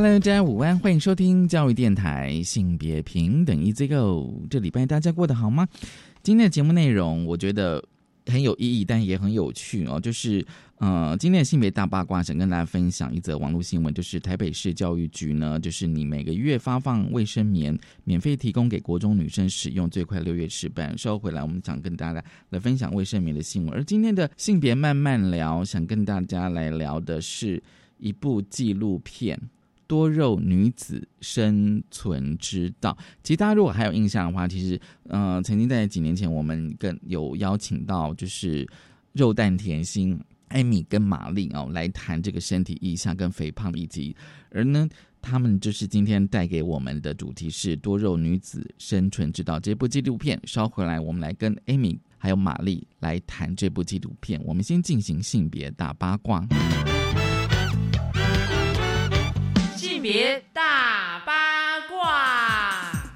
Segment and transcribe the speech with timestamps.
[0.00, 4.46] Hello，大家午安，欢迎收听教育电台性别平等 Easy Go。
[4.48, 5.66] 这礼拜大家过得好吗？
[6.22, 7.84] 今天的节目内容我觉得
[8.26, 9.98] 很有意义，但也很有趣哦。
[9.98, 20.96] 就是呃，今天的性别大八卦，想跟大家分享一则网络新闻，就是台北市教育局呢，就是你每个月发放卫生棉，免费提供给国中女生使用，最快六月十办。
[20.96, 23.74] 稍后回来，我们想跟大家来分享卫生棉的新闻。
[23.74, 27.60] 而今天的性别慢慢聊，想跟大家来聊的是
[27.98, 29.36] 一部纪录片。
[29.88, 38.68] 多肉女子生存之道，其实大家如果还有印象的话，其实，呃，曾经在几年前，我们跟有邀请到就是
[39.14, 40.16] 肉蛋甜心
[40.48, 44.14] 艾米跟玛丽哦来谈这个身体意象跟肥胖以及，
[44.50, 44.86] 而呢，
[45.22, 50.38] 他们就是今天带给我们的主题是多肉女子生存之道这部纪录片。
[50.44, 54.38] 稍回来，我们来跟艾米还有玛丽来谈这部纪录片。
[54.44, 56.46] 我们先进行性别大八卦。
[60.10, 61.34] 别大八
[61.86, 63.12] 卦！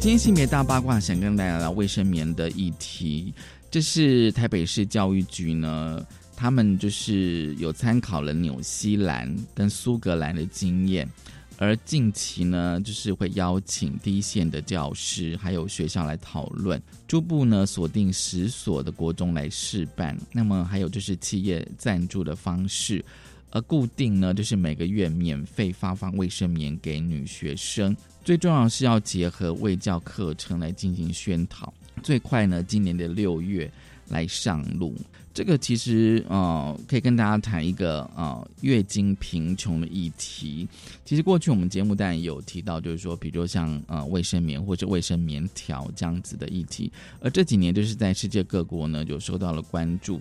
[0.00, 3.32] 今天性别大八卦想跟大家聊卫生棉的议题。
[3.70, 11.08] 这是台北市教育局呢，他们就是有参考了纽西兰跟苏格兰的经验，
[11.56, 20.18] 而近期呢，就是会邀请第一线的教师还有学校来讨论，逐步呢锁定十所的国中来试办。
[20.32, 23.04] 那么还有就是企业赞助的方式。
[23.50, 27.96] 而固定呢，就是每个月免费发放卫生棉给女学生。
[28.24, 31.72] 最重要是要结合卫教课程来进行宣导。
[32.02, 33.70] 最快呢，今年的六月
[34.08, 34.94] 来上路。
[35.32, 40.66] 这个其实呃，可以跟大家谈一个呃月经贫穷的议题。
[41.04, 46.90] 其实过去我们节目当然有提到，就是说，比如像呃卫生棉或者卫生棉条这样子的议题。
[47.20, 50.20] 而这几年就是在世界各国呢，就受到了关注。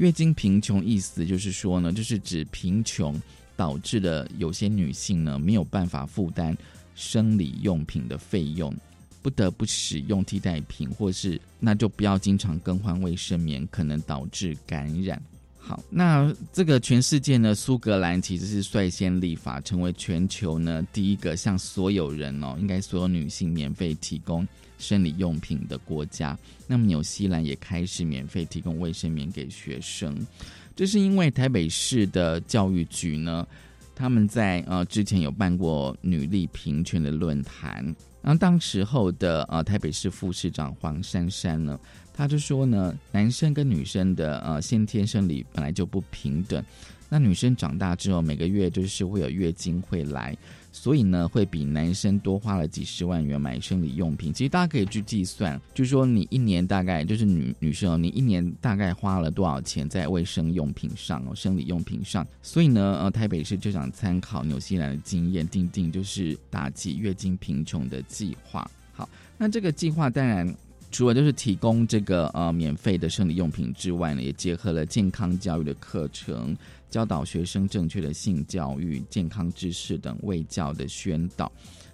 [0.00, 3.20] 月经贫穷意思就是说呢，就是指贫穷
[3.54, 6.56] 导致的有些女性呢没有办法负担
[6.94, 8.74] 生理用品的费用，
[9.20, 15.22] 不得不使用替代品，或是那就不要经常更换卫生棉，可能导致感染。
[15.58, 24.48] 好，那这个全世界呢，苏格兰其实是率先立法，成为全球呢第一个向所有人哦，应该所有女性免费提供。
[24.80, 26.36] 生理用品的国家，
[26.66, 30.26] 那么纽西兰也开始免费提供卫生棉给学生。
[30.74, 33.46] 这是因为台北市的教育局呢，
[33.94, 37.84] 他们在呃之前有办过女力平权的论坛，
[38.22, 41.78] 然后当时候的呃台北市副市长黄珊珊呢，
[42.14, 46.64] 他就说呢，男生跟女生的呃先天生理本来就不平等，
[47.10, 50.34] 那女生长大之后每个月就是会有月经会来。
[50.72, 54.32] 所以呢，会比男生多花了几十万元买生理用品。
[54.32, 62.26] 其实大家可以去计算，就是说你一年大概就是女女生哦，你一年大概花了多少钱在卫生用品上哦，生理用品上。
[62.42, 68.68] 所以呢，呃，台北市就想参考纽西兰的经验，定定就是打击月经贫穷的计划。
[68.92, 70.54] 好，那这个计划当然
[70.92, 76.56] 除了就是提供这个呃免费的生理用品之外呢，也结合了健康教育的课程。
[76.90, 81.50] 教导学生正确的性教育、健康知识等卫教的宣导，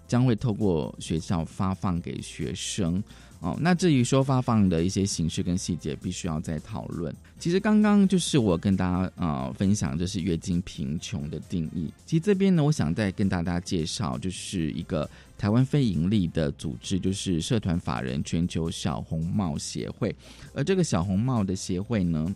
[0.09, 3.03] 将会透过学校发放给学生。
[3.41, 7.15] 哦，那至于说发放的一些形式跟细节，必须要再讨论。
[7.39, 11.93] 其实刚刚就是我跟大家啊分享，就是月经贫穷的定义。
[12.07, 20.16] 其实这边呢，我想再跟大家介绍，就是一个台湾非盈利的组织，就是社团法人全球小红帽协会。
[20.54, 22.34] 而这个小红帽的协会呢。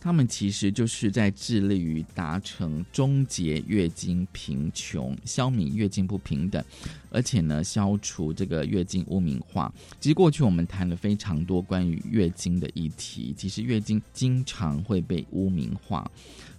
[0.00, 6.64] 他们其实就是在致力于达成终结月经贫穷、消弭月经不平等，
[7.10, 9.72] 而且呢，消除这个月经污名化。
[10.00, 16.08] 其实过去我们谈了非常多关于月经的议题，其实月经经常会被污名化，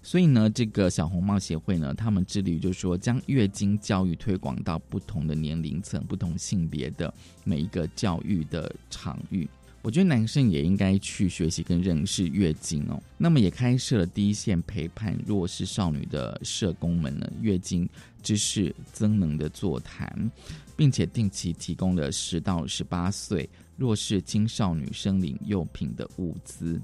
[0.04, 7.14] 所以呢，这个小红帽协会呢，他们致力于就是说，将月经教育推广到不同的年龄层、不同性别的
[7.46, 9.48] 每一个教育的场域。
[9.82, 13.02] 我觉得男生也应该去学习跟认识月经哦。
[13.18, 17.88] 那么也开设了第一线陪伴弱势少女的社工们呢，月经
[18.22, 20.30] 知识增能的座谈，
[20.76, 26.80] 并且定期提供了十到十八岁弱势青少女生理用品的物资。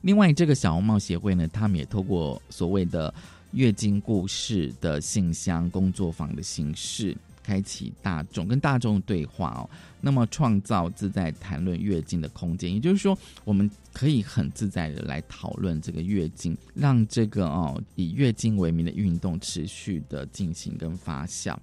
[0.00, 3.14] 另外，这个小红帽协会呢，他们也透过所谓的
[3.52, 9.68] 月经故事的信箱工作坊的形式，开启大众跟大众对话哦。
[10.00, 21.56] 那么创造自在谈论月经的空间，也就是说，我们可以很自在的来讨论这个月经，让这个哦以月经为名的运动持续的进行跟发酵。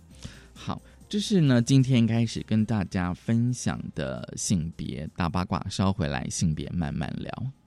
[0.53, 7.58] 好，这是呢今天开始跟大家分享的性别大八卦，稍回来性别慢慢聊。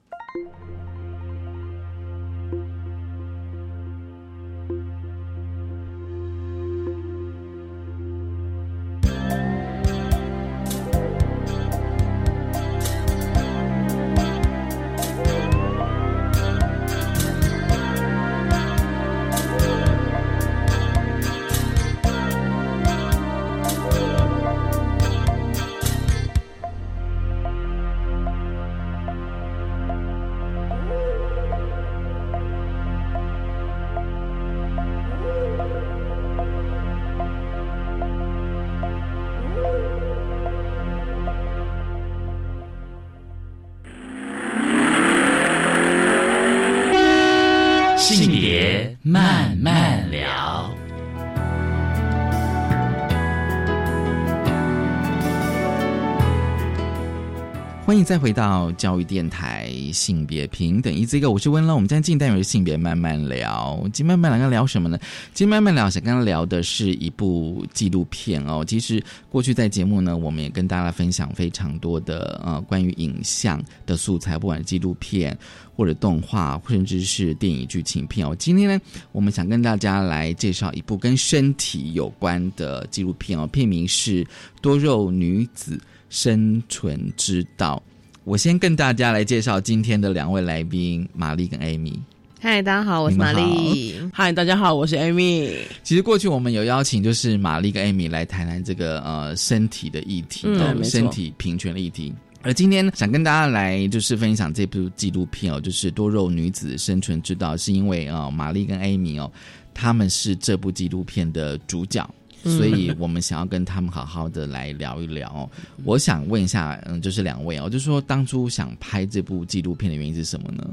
[58.03, 61.73] 再回到教育电台性别平等一这个，我是温乐。
[61.73, 64.99] 我们今天进单元是性别慢慢聊，今天慢慢聊聊什么呢？
[65.33, 68.63] 今天慢慢聊想跟他聊的是一部纪录片哦。
[68.67, 75.37] 其实过去在节目呢，我们也跟大家分享非常多的呃关于影像的素材，不管是纪录片
[75.73, 78.35] 或者动画，甚至是电影剧情片哦。
[78.37, 78.81] 今天呢，
[79.13, 84.23] 我们想跟大家来介绍一部跟身体有关的纪录片哦，片名是
[84.61, 85.77] 《多肉女子》。
[86.09, 87.81] 生存之道，
[88.25, 92.01] 我先跟大家来介绍今天的两位来宾，玛丽跟艾米。
[92.39, 93.99] 嗨，大家好，我是玛丽。
[94.13, 95.57] 嗨，大家好，我是艾米。
[95.83, 102.13] 其实过去我们有邀请，就是玛丽跟艾米来谈谈这个呃身体的议题，嗯，身体平权的议题。
[102.43, 109.29] 而今天想跟大家来就是分享这部纪录片哦，就是《多肉女子生存之道》，是因为啊，玛丽跟艾米哦，
[109.73, 112.09] 他们是这部纪录片的主角。
[112.43, 115.49] 所以我们想要跟他们好好的来聊一聊。
[115.83, 120.65] 我想问一下，嗯，就是两位哦，就说当初想拍这部纪录片的原因是什么呢？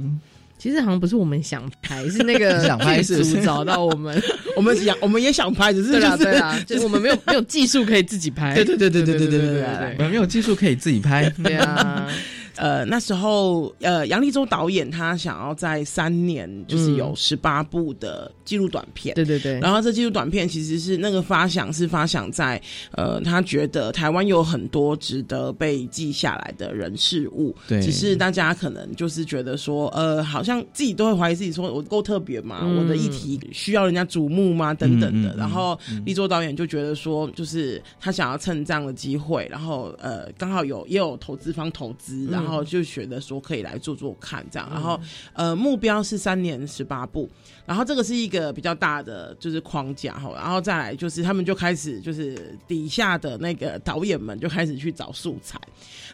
[0.58, 4.20] 其实好像不是我们想拍，是那个 想拍是找到我们，
[4.56, 8.54] 我们想我们也想拍，只是就是对啊， 就是我们没有没有技术可以自己拍。
[8.54, 11.30] 对对对对对对对对对，我们没有技术可以自己拍。
[11.42, 12.06] 对啊。
[12.60, 19.58] 呃，那时候，呃，杨立洲导演他想要在三年，就是有十八部的纪录短片，对对对。
[19.60, 22.60] 然后这纪录短片其实是那个发想是发想在，
[22.90, 27.80] 呃，他觉得台湾有很多值得被记下来的人事物，对。
[27.80, 32.60] 只是大家可能就是觉得说，呃，好像自己都会怀疑自己，说我够特别吗？
[32.62, 34.74] 我的议题需要人家瞩目吗？
[34.74, 35.34] 等等的。
[35.34, 42.49] 然后立洲导演就觉得说，就是他想要趁这样的机会，然后呃，刚好有也有投资方投资，然后。
[42.50, 44.98] 然后就觉得说可以来做做看这样，然后
[45.34, 47.30] 呃目标是三年十八部，
[47.64, 55.60] 然后这个是一个比较大的就是框架哈，然后再来就是他们就开始就是底下的那个导演们就开始去找素材，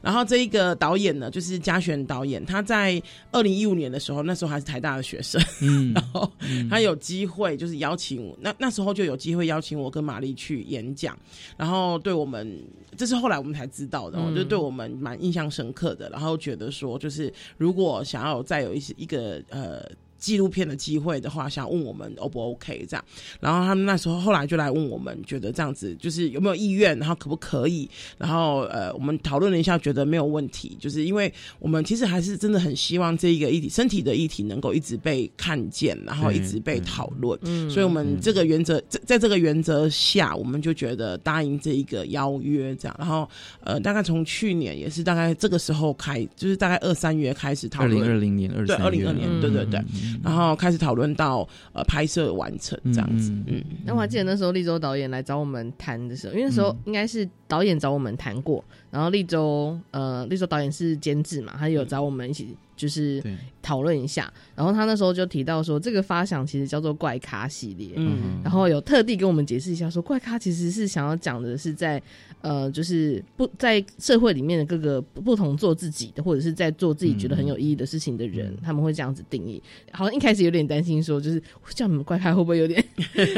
[0.03, 3.03] 然后这一个导演呢就是嘉璇导演，他在
[3.33, 6.31] 二零一五年的时候，那时候还是台大的学生，嗯，然后
[6.69, 11.19] 他有机会就是邀请我，那那时候就有机会邀请我跟玛丽去演讲，
[11.57, 12.63] 然后对我们
[12.97, 16.26] 这是后来我们才知道的，就对我们蛮印象深刻的，然后。
[16.27, 19.89] 后觉得说，就是如果想要再有一些一个呃。
[20.19, 23.05] 纪录片的机会的话，想问我们 O 不 OK 这样，
[23.41, 43.29] 然后他们那时候后来就来问我们，觉得这样子就是有没有意愿，然后可不可以，然后呃，我们讨论了一下，觉得没有问题，就是因为我们其实还是真的很希望这一个议题，身体的议题能够一直被看见，然后一直被讨论，嗯，所以我们这个原则在在这个原则下，我们就觉得答应这一个邀约这样，然后
[43.63, 49.81] 呃，大概从去年也是大概这个时候开，就是大概二三月开始讨论，二零二零年二对二零二年，对对对。
[50.23, 63.23] 然后开始讨论到呃拍摄完成这样子，嗯，那我还记得那时候立州导演来找我们谈的时候，因为那时候应该是导演找我们谈过，然后立州呃立州导演是监制嘛，他有找我们一起就是
[63.63, 72.03] 讨论一下，然后他那时候就提到说这个发想其实叫做怪咖系列，嗯，然后有特地跟我们解释一下说怪咖其实是想要讲的是在。
[72.43, 79.61] 呃，就是不在社会里面的各个不同做自己的，或者是在做自己觉得很有意义的事情的人，他们会这样子定义。
[79.91, 82.85] 好像一开始有点担心，说就是叫你们怪咖会不会有点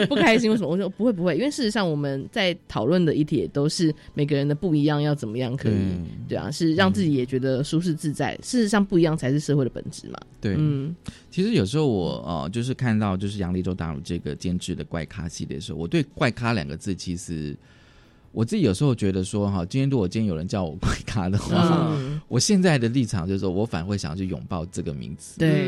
[0.08, 0.50] 不开心？
[0.50, 0.68] 为什么？
[0.68, 5.74] 我说不会不会，因为事实上我们在讨论的议题也都是每个人的不一样，要怎么样可以
[6.28, 8.34] 对啊，是让自己也觉得舒适自在。
[8.42, 10.18] 事实上不一样才是社会的本质嘛。
[10.40, 10.94] 对，嗯，
[11.30, 17.56] 其实有时候我呃，就是看到就是杨立洲大陆这个监制的怪咖系列的时候，我对怪咖两个字其实。
[18.30, 21.90] 我自己有时候觉得说哈，今天如果今天有人叫我怪咖的话，
[22.28, 25.38] 我现在的立场就是说我反而会想要去拥抱这个名词。
[25.38, 25.66] 对，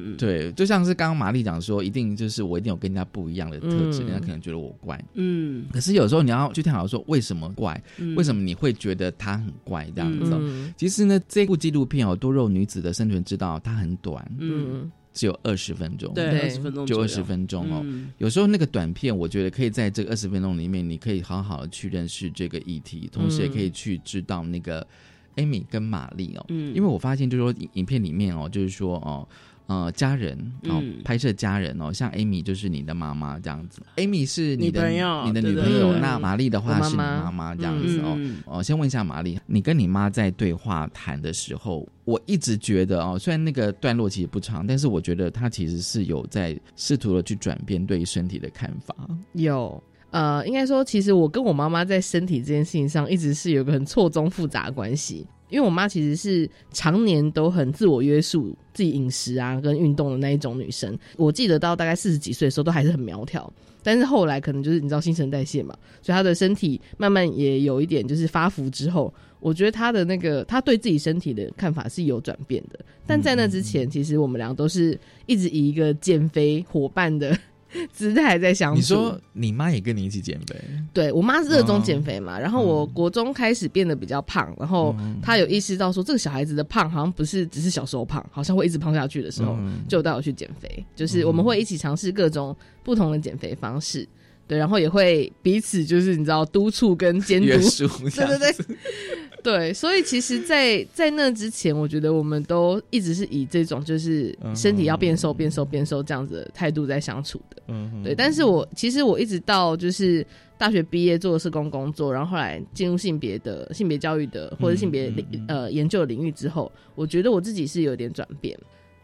[0.00, 5.02] 嗯嗯嗯对，就像是刚刚玛丽讲说，一定就是我一定有跟人家不一样的特质，人家可能觉得我怪。
[5.14, 7.82] 嗯，可是有时候你要去探讨说为什么怪，
[8.16, 10.72] 为什么你会觉得他很怪这样子？
[10.76, 14.24] 其实呢，这部纪录片哦，《多肉女子的生存之道》，它很短。
[14.38, 14.90] 嗯。
[15.12, 17.84] 只有二十分钟，对，二十分钟就二十分钟哦。
[18.18, 24.86] 有时候那个短片，我觉得可以在这个二十分钟里面，你可以好好的去认识这个议题，同时也可以去知道那个
[25.34, 26.46] 艾米跟玛丽哦。
[26.50, 29.26] 嗯，因为我发现就是说影片里面哦，就是说哦。
[29.70, 38.18] 呃，家人哦，拍摄家人哦，像 Amy 就是你的妈妈这样子，Amy 是你的朋友你的女朋友，那玛丽的话是你妈妈这样子哦。
[38.46, 48.92] 哦，先问一下玛丽，你跟你妈在对话谈的时候，我一直觉得哦，虽然那个段落其实不长，但是我觉得她其实是有在试图的去转变对于身体的看法。
[49.34, 55.24] 有，呃，应该说，其实我跟我妈妈在身体这件事情上，一直是有个很错综复杂的关系。
[55.50, 63.52] 因为我妈其实是常年都很自我约束自己饮食啊跟运动的那一种女生，我记得到大概四十几岁的时候都还是很苗条，
[63.82, 77.36] 但是后来可能就是你知道新陈代谢嘛，所以她的身体慢慢也有一点就是发福之后，我觉得她的那个她对自己身体的看法是有转变的，但在那之前，其实我们俩都是一直以一个减肥伙伴的。
[77.92, 78.76] 姿态在相处。
[78.76, 80.56] 你说你妈也跟你一起减肥？
[80.92, 89.56] 对我妈是热衷减肥嘛，然后我国中开始变得比较胖，然后她有意识到说这个小孩子的胖好像不是只是小时候胖，好像会一直胖下去的时候，
[89.88, 90.84] 就带我去减肥。
[90.94, 94.06] 就是我们会一起尝试各种不同的减肥方式，
[94.50, 97.46] 对，然后也会彼此就是你知道督促跟监督，
[98.10, 98.76] 对对对。
[99.42, 107.62] 对，所以其实，在在那之前，我觉得我们都一直是以这种就是身体要变瘦、变瘦、变瘦这样子的态度在相处的。
[107.68, 108.14] 嗯，对。
[108.14, 110.26] 但是我其实我一直到就是
[110.58, 118.58] 大学毕业做社工工作，然后后来进入性别的性别教育的或者性别领呃研究领域之后，我觉得我自己是有点转变。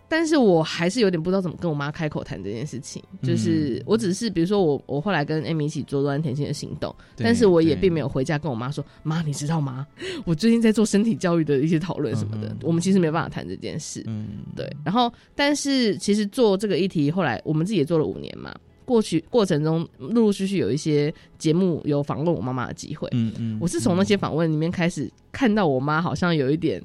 [0.09, 3.03] 但是我还是有点不知道怎么跟我妈开口谈这件事情。
[3.23, 9.87] 就是我只是比如说我我后来跟 Amy 一起做乱甜心的行动，但是我也并没有回家跟我妈说妈，你知道吗？
[10.25, 14.03] 我最近在做身体教育的一些讨论什么的，我们其实没有办法谈这件事。
[14.07, 14.71] 嗯，对。
[14.85, 18.55] 然后，但是其实做这个议题，后来我们自己也做了五年嘛。
[18.85, 23.09] 过去过程中陆陆续续有一些节目有访问我妈妈的机会。
[23.11, 26.81] 嗯嗯，我是从那些访问里面开始看到我妈好像有一点。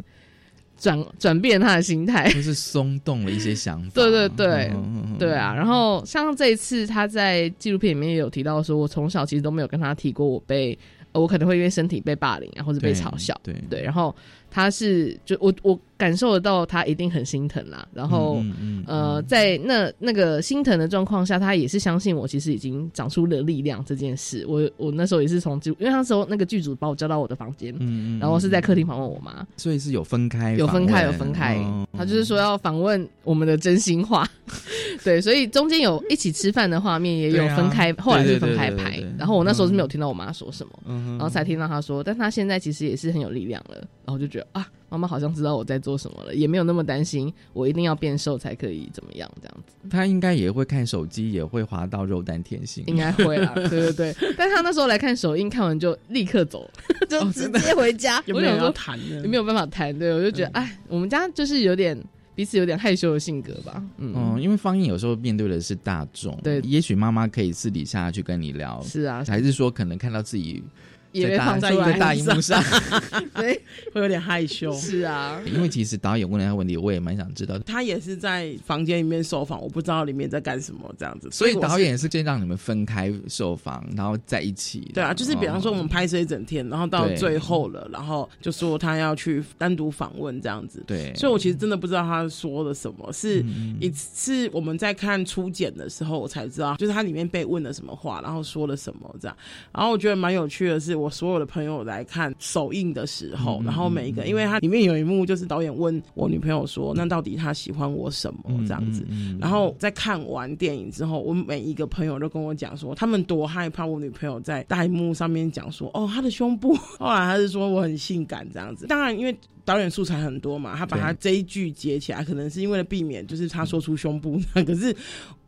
[0.82, 3.92] 转转变他的心态， 就是松动了一些想法。
[3.94, 4.72] 对对对，
[5.20, 5.54] 对啊。
[5.54, 10.76] 然后像这一次，他在纪录片里面也有提到说，我从小其实都没有跟他提过我被，
[11.12, 13.40] 我可能会因为身体被霸凌啊，或者被嘲笑。
[13.44, 14.16] 对对，然后。
[14.52, 18.44] 他是就我我感受得到他一定很心疼啦，然后
[18.86, 24.46] 呃在那那个心疼的状况下，他也是相信我其实已经长出了力量这件事。
[24.48, 27.74] 我我那时候也是从剧，因为那时候那个剧组把我叫到我的房间，
[28.20, 31.58] 然后是在客厅访问我妈，所以是有分开，有分开有分开。
[31.98, 34.28] 他就是说要访问我们的真心话，
[35.06, 39.02] 对，所以中间有一起吃饭的画面，也有分开，后来是分开拍。
[39.18, 44.41] 然后我那时候是没有听到我妈说什么，然后才听到她说，但她现在其实也是很有力量了，然后就觉得。
[44.52, 49.76] 啊，妈妈好像知道我在做什么了，也没有那么担心我一定要变瘦才可以怎么样这样子。
[49.90, 53.54] 他应该也会看手机，也会滑到肉蛋甜心，应该会啦。
[53.56, 56.70] 对对对，但他那时候来看首映，看完就立刻走，
[57.10, 58.22] 就直接回家。
[58.28, 59.28] 有没有谈的？
[59.28, 59.98] 没有办法谈。
[59.98, 61.98] 对，我就觉得，哎，我们家就是有点
[62.36, 63.84] 彼此有点害羞的性格吧。
[63.98, 70.64] 嗯，因为方印有时候面对的是大众，对，也许妈妈可以私底下去跟你聊，是啊，还是说可能看到自己。
[71.12, 72.62] 也被放在一个大荧幕上，
[73.36, 73.62] 对，
[73.94, 74.72] 会有点害羞。
[74.74, 77.60] 是啊，因为其实导演问了他问题，我也蛮想知道。
[77.60, 81.30] 他也是在房间里面受访，我不知道里面在干什么这样子。
[81.32, 84.90] 所以导演是先让你们分开受访，然后在一起。
[84.94, 90.82] 对啊，就是比方说我们拍摄一整天，然后到最后了，然后就说他要去单独访问这样子。
[90.88, 93.44] 对，所以我其实真的不知道他说了什么，是
[93.82, 99.36] 一次我们在看初剪的时候，我才知道，就是他里面被问了什么话，然后说了什么这样。
[99.74, 101.01] 然后我觉得蛮有趣的是。
[101.02, 109.06] 我所有的朋友来看首映的时候，然后每一个，因为它里面有一幕就是导演问我女朋友说：“那到底她喜欢我什么？”这样子。
[109.40, 116.76] 然后在看完电影之后，我每一个朋友都跟我讲说，他们多害怕我女朋友在大幕上面讲说：“哦，她的胸部。
[117.00, 118.88] ”后来他是说我很性感这样子。
[118.88, 124.40] 当然，因为导演素材很多嘛，他把他这一句接起来，可能是因为了避免就是他说出胸部。
[124.54, 124.96] 可是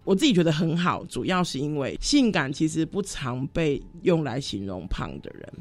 [0.03, 5.53] 我自己觉得很好，主要是因为性感其实不常被用来形容胖的人。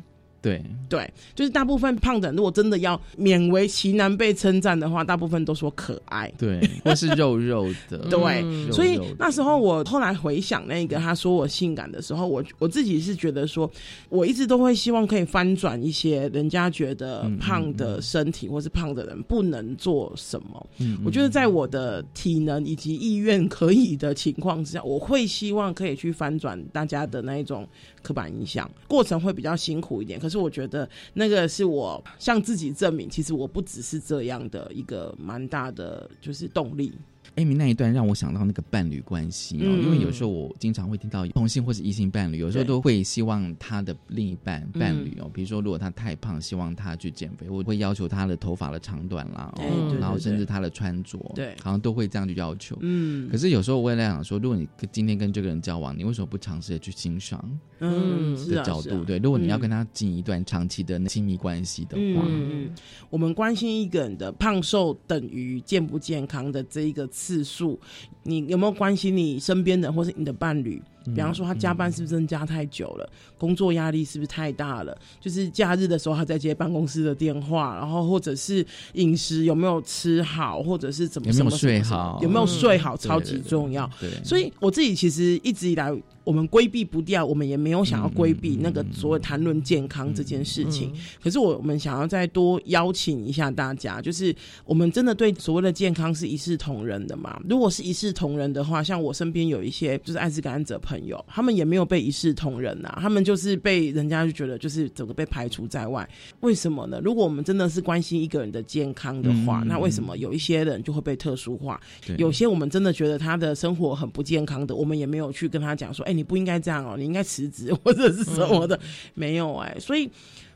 [0.43, 8.73] 对对，就是大部分胖的，如果真的要勉为其难被称赞的话，大部分都说可爱，对，或是肉肉的， 对。
[8.73, 13.71] 所以那时候我后来回想那个他说我性感的时候，我我自己是觉得说，
[14.09, 20.67] 我一直都会希望可以翻转一些人家觉得胖的身体或是胖的人不能做什么。
[20.79, 27.65] 嗯，我觉得在我的体能以及意愿可以的情况之下，我会希望可以去翻转大家的那一种
[28.02, 30.42] 刻板印象，过程会比较辛苦一点，可是。
[30.42, 36.92] 我觉得那个是我向自己证明，其实我不只是这样的一个蛮大的就是动力。
[37.37, 49.51] 艾米那一段让我想到那个伴侣关系哦，因为有时候我经常会听到同性或是异性伴侣，有时候都会希望他的另一半伴侣哦，比如说如果他太胖，希望他去减肥，我会要求他的头发的长短啦，
[49.99, 52.77] 然后甚至他的穿着，对，好像都会这样去要求。
[52.81, 57.43] 嗯，可是有时候我也在想说，如果你今天跟这个人交往，你为什么不尝试的去欣赏？
[57.81, 62.71] 嗯，的角度对，如果你要跟他进一段长期的亲密关系的话，嗯，
[63.09, 67.09] 我们关心一个人的胖瘦等于健不健康的这一个。
[67.23, 67.79] 次数，
[68.25, 70.83] 你有没有关心你身边的，或是你的伴侣？
[71.06, 73.09] 比方说，他加班是不是增加太久了？
[73.38, 74.97] 工作压力是不是太大了？
[75.21, 82.21] 就是假日的时候，他在接办公室的电话，然后或者是饮食有没有吃好，或者是怎么有没有睡好？
[82.23, 82.97] 有没有睡好？
[82.97, 83.90] 超级重要。
[83.99, 85.92] 对，所以我自己其实一直以来，
[86.23, 90.92] 我们规避不掉，我们也没有想要规避那个所谓谈论健康这件事情。
[91.21, 94.32] 可是我们想要再多邀请一下大家，就是
[94.64, 97.40] 我们真的对所谓的健康是一视同仁的嘛？
[97.49, 100.78] 如果是一视同仁的话，像我身边有一些就是艾滋感染者。
[100.82, 106.09] 朋友，他们也没有被一视同仁呐，他们就是被人家就觉得就是整个被排除在外。
[106.41, 107.01] 为什么呢？
[107.03, 111.81] 如果我们真的是关心一个人的健康的话，那为什么有一些人就会被特殊化？
[112.19, 118.79] 有些我们真的觉得他的生活很不健康的，我们也没有去跟他讲说，哎，你不应该这样哦，你应该辞职 或者是什么的，
[119.15, 119.77] 没有哎。
[119.79, 120.11] 所以，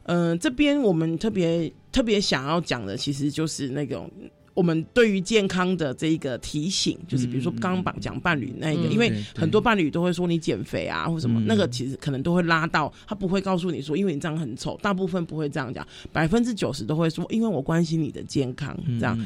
[0.04, 4.10] 嗯，这边我们特别特别想要讲的，其实就是那种。
[4.56, 19.18] 我们对于健康的这一个提醒，就是比如说刚刚讲伴侣那一个，因为很多伴侣都会说你减肥啊或什么，那个其实可能都会拉到他不会告诉你说，因为你这样很丑，大部分不会这样讲，百分之九十都会说，因为我关心你的健康，这样。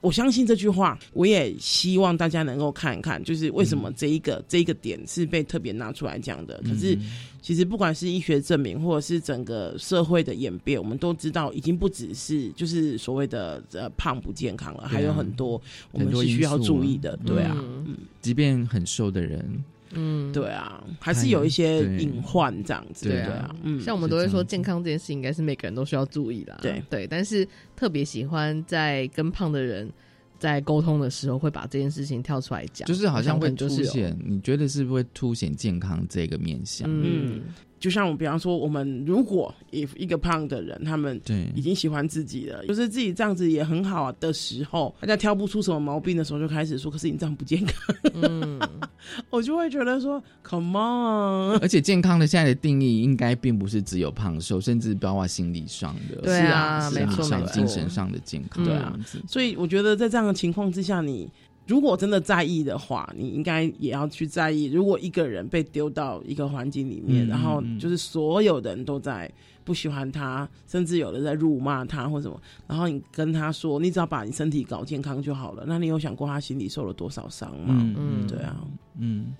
[0.00, 6.98] 我相信这句话，我也希望大家能够看一看，就是为什么这一个这一个点是被特别拿出来讲的，可是。
[7.42, 15.58] 其实不管是医学证明，或者是整个社会的演变，我们都知道，已经不只是就是所谓的呃胖不健康了，还有很多
[15.90, 26.82] 我们是需要注意的，对啊，嗯，即便很瘦的人，嗯，对啊，还是有一些隐患这样子，对啊，嗯，像我们都会说健康这件事，应该是每个人都需要注意的，对。
[26.90, 29.90] 对，但是特别喜欢在跟胖的人。
[30.38, 36.88] 在沟通的时候，会把这件事情跳出来讲，就是好像会凸显，你觉得是不是会凸显健康这个面向？
[36.90, 37.42] 嗯。
[37.82, 48.60] 就像我比方说，我们如果一一个胖的人，他们对已经喜欢自己了，就是自己这样子也很好啊的时候，大家挑不出什么毛病的时候，就开始说：“可是你这样不健康。”嗯，
[49.30, 58.96] 我就会觉得说：“Come on！” 而且健康的现在的定义，应该并不是只有胖瘦，甚至包括心理上的，对啊，没错，精神上的健康，对啊。
[59.26, 61.28] 所以我觉得在这样的情况之下，你。
[61.66, 64.64] 如果真的在意的话，你应该也要去在意。
[64.64, 69.30] 如果一个人被丢到一个环境里面，然后就是所有的人都在
[69.64, 75.64] 不喜欢他，甚至有人在辱骂他或什么，然后你跟他说，你只要把你身体搞健康就好了。
[75.66, 77.94] 那你有想过他心里受了多少伤吗？
[77.96, 78.56] 嗯，对啊，
[78.98, 79.32] 嗯。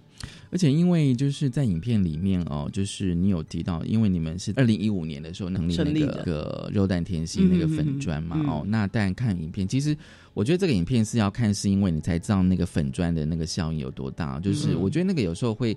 [0.51, 9.97] 而且因为就是在影片里面哦，就是你有提到，因为你们是二零一五年的时候成立那个个肉蛋甜心那个粉砖嘛，哦，那但看影片其实。
[10.35, 14.41] 我觉得这个影片是要看，是因为你才知道那个粉砖的那个效应有多大。
[14.41, 15.77] 就是我觉得那个有时候会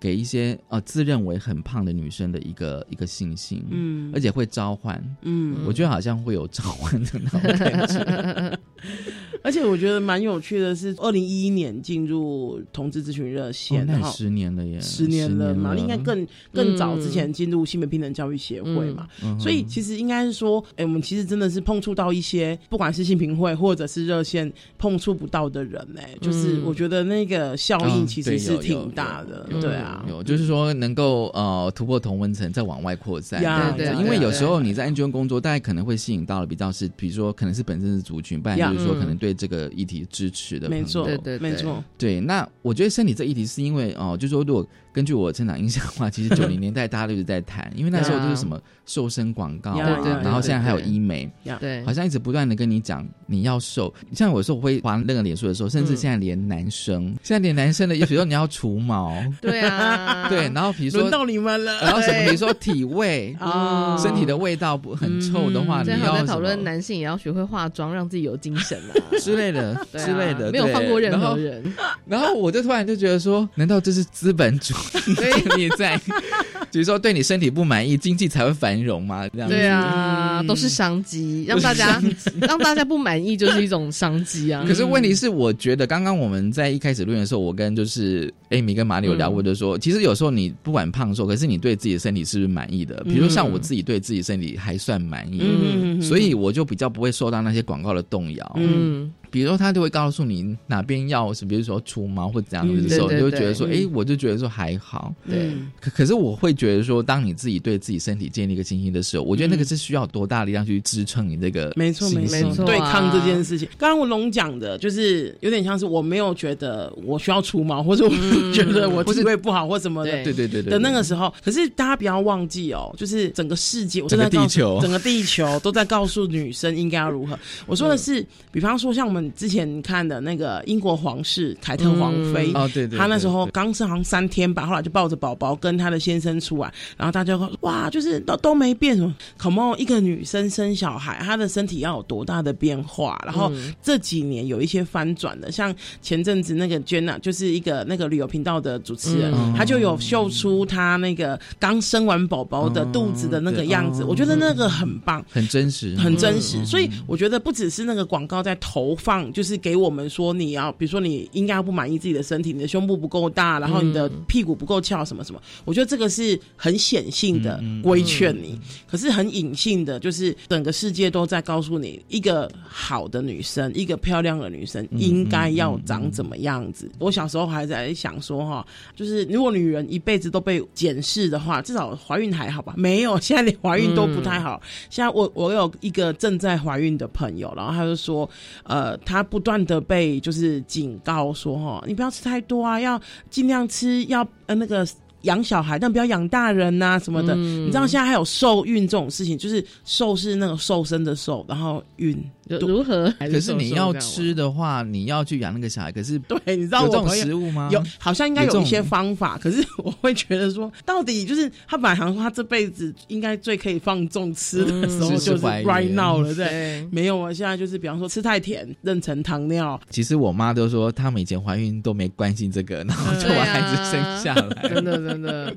[0.00, 8.58] 给一些呃自认为很胖的女生的一个一个信心，嗯，而且会召唤，嗯，我觉得好像会有召唤的那种感觉。
[9.42, 19.06] 而且我觉得蛮有趣的是，二零一一年进入同志咨询热线，然后十年了耶，十年了嘛，应该更更早之前进入性别平等教育协会嘛，
[19.38, 33.40] 所以其实应该是说，哎，我们其实真的是碰触到一些不管是性平会或者是热线碰触不到的人，哎，就是我觉得那个效应其实是挺大的，对啊，有就是说能够呃突破同温层再往外扩散，
[33.76, 42.20] 对对，因为有时候你在 NGO 工作，大家可能会吸引到了比较是，比如说可能是本身是族群，不然就是说可能对这个议题支持的，没错，对对，没错，对。
[42.20, 44.66] 那我觉得身体这议题是因为哦，就是说如果。
[44.92, 53.92] 根据我成长印象的话，其实 九零年代大家都是在谈，因为那时候就是什么瘦身广告啊，然后现在还有医美，对，好像一直不断的跟你讲你要瘦。
[54.14, 71.62] 像有时候我会滑那个脸书的时候，甚至现在连男生，现在连男生的，比如说你要除毛， 对啊，对，然后比如说轮到你们了，然后什么，比如说体味啊， 身体的味道不很臭的话，你要在讨论男性也要学会化妆，让自己有精神啊之类的之类的，没有放过任何人。
[72.06, 74.74] 然后我就突然就觉得说，难道这是资本主？
[74.82, 75.96] 所 以你在，
[76.70, 79.28] 比如说对你身体不满意，经济才会繁荣嘛？
[79.28, 82.02] 这样对啊，都是商机，让大家
[82.40, 84.64] 让大家不满意就是一种商机啊。
[84.66, 93.02] 可是问题是，我觉得刚刚我们在一开始录音的时候，我跟就是艾米跟马里有聊过，就说其实有时候你不管胖瘦，可是你对自己的身体是不是满意的？
[93.04, 98.56] 比如像我自己对自己身体还算满意，所以我就比较不会受到那些广告的动摇。
[98.56, 99.12] 嗯。
[99.32, 105.14] 比如说，他就会告诉你哪边要是，比如说除毛或怎样的时候，你就觉得说，哎，我就觉得说还好。
[105.26, 105.52] 对。
[105.80, 113.66] 可可是，我会觉得说，当你自己对自己身体建立一个信心的时候，我觉得那个是需要多大力量去支撑你这个没错没错对抗这件事情。
[113.78, 118.10] 刚刚我龙讲的，就是有点像是我没有觉得我需要除毛，或者我
[118.52, 120.12] 觉得我体味不好或什么的。
[120.22, 120.70] 对对对对。
[120.70, 127.38] 的那个时候，可是大家不要忘记哦，就是整个世界，整个地球，整个地球都在告诉女生应该要如何。
[127.66, 130.02] 我说的是，比方说像我们之前看。
[130.02, 139.14] 的那个英国皇室凯特王妃哦，对对，她那时候刚生好像三天吧，后来就抱着宝宝跟她的先生出来，然后大家说哇，就是都都没变什么。
[139.38, 143.20] Come on，一个女生生小孩，她的身体要有多大的变化？
[143.24, 156.64] 然后这几年有一些翻转的，像前阵子那个 Jenna，就是一个那个旅游频道的主持人，她就有秀出她那个刚生完宝宝的肚子的那个样子，我觉得那个很棒，很真实，很真实。
[156.66, 159.82] 所以我觉得不只是那个广告在投放，就是给我。
[159.82, 165.42] 我们说你要，比如说你应该不满意自己的身体，你的胸部不够大，然后你的屁股不够翘，什么什么？
[165.64, 176.90] 我觉得这个是很显性的规劝你，可是很隐性的，就是整个世界都在告诉你，一个好的女生，一个漂亮的女生应该要长怎么样子。
[176.98, 182.72] 我小时候还在想说，哈，就是如果女人一辈子都被检视的话，至少怀孕还好吧？
[182.78, 184.62] 没有，现在连怀孕都不太好。
[184.88, 188.28] 现在我我有一个正在怀孕的朋友，然后他就说，
[188.62, 189.82] 呃，他不断的。
[189.82, 194.86] 被就是警告说哈，你不要吃太多啊，要尽量吃，要呃那个
[195.22, 197.34] 养小孩，但不要养大人呐什么的。
[197.34, 202.16] 你知道现在还有受孕这种事情，就是受是那个瘦身的瘦，然后孕。
[202.48, 203.12] 如何？
[203.18, 205.92] 可是你要吃的话，你要去养那个小孩。
[205.92, 207.68] 可是对，你知道有这种食物吗？
[207.72, 209.38] 有，好像应该有一些方法。
[209.38, 216.86] 可是我会觉得说，到底就是他本来想说他这辈子应该最可以放纵吃的时候就是 right now 了，对？
[216.90, 219.80] 没有啊，现在就是比方说吃太甜，妊娠糖尿。
[219.90, 224.62] 其实我妈都说，他们以前怀孕都没关心这个，然后就把孩子生下来。
[224.68, 225.56] 真的，真的，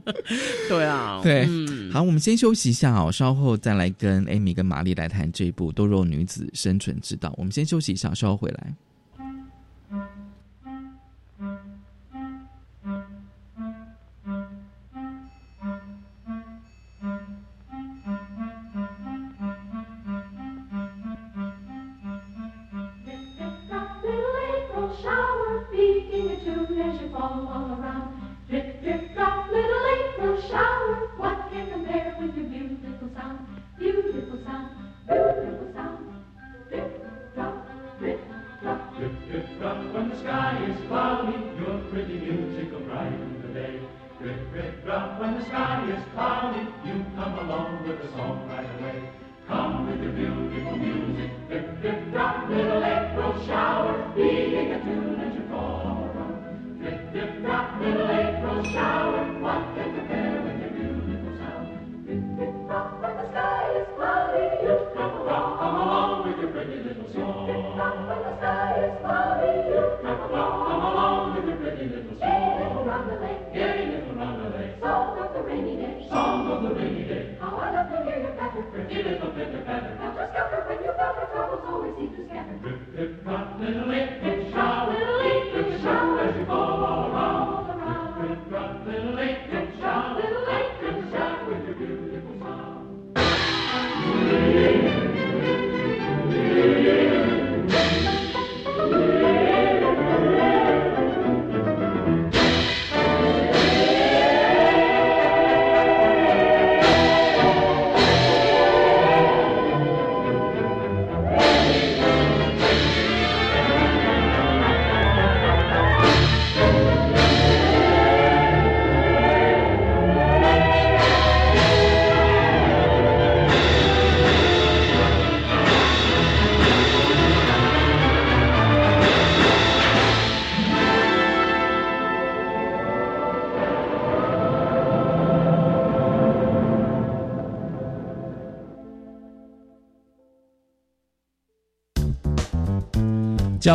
[0.70, 1.48] 对啊，对。
[1.92, 7.30] 好，我们先休息一下哦，稍后再来跟 Amy 跟玛丽来谈这一部《多肉女子生存之道》。
[7.38, 8.74] 我们先休息一下，稍后回来。
[44.26, 49.08] Rip, rip, drop when the sky is cloudy, you come along with a song right away.
[49.48, 55.36] Come with your beautiful music, rip, rip, drop little April shower, beating a tune as
[55.36, 56.38] you fall on the road.
[56.82, 62.08] Rip, rip, drum, little April shower, what can compare with your beautiful sound?
[62.08, 66.50] Rip, rip, drop when the sky is cloudy, you come along, come along with your
[66.50, 67.65] pretty little song.
[81.56, 82.15] authority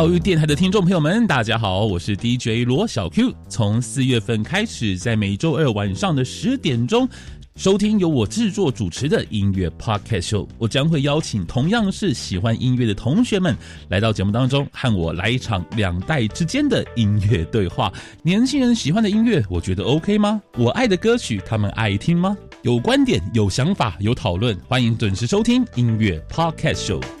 [0.01, 3.31] 教育电台的听众朋友们，大家好，我是 DJ 罗小 Q。
[3.47, 7.07] 从四月份开始，在每周二晚上的十点钟，
[7.55, 10.47] 收听由我制作主持的音乐 Podcast Show。
[10.57, 13.55] 我将会邀请同样是喜欢音乐的同学们
[13.89, 17.93] 来到节目当中，和我来一场两代之间的音乐对话。
[18.23, 20.41] 年轻人喜欢的音乐，我觉得 OK 吗？
[20.57, 22.35] 我爱的歌曲，他们爱听吗？
[22.63, 27.20] 有观点、有想法、有讨论，欢迎准时收听音乐 Podcast Show。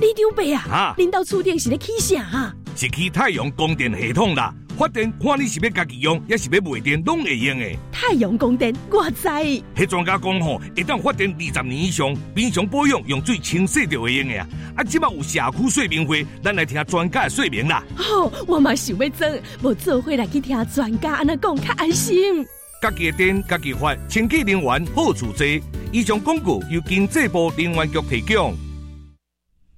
[0.00, 2.54] 李长伯啊，啊恁到厝顶是咧起啥啊？
[2.76, 7.66] 是起太阳光电系统啦，发电看你是要家己用，也是要卖电，拢会用的。
[7.90, 9.28] 太阳光电，我知。
[9.28, 14.46] 迄专家讲吼，会当发电二十年以上，平常保养用水清洗就会用的啊。
[14.76, 17.82] 啊，即马有社区说明会，咱来听专家的说明啦。
[17.96, 19.28] 哦，我嘛想要做，
[19.62, 22.46] 无做伙来去听专家安那讲，较安心。
[22.80, 25.44] 家己的电，家己发，清洁能源好处多。
[25.90, 28.54] 以上广告由经济部能源局提供。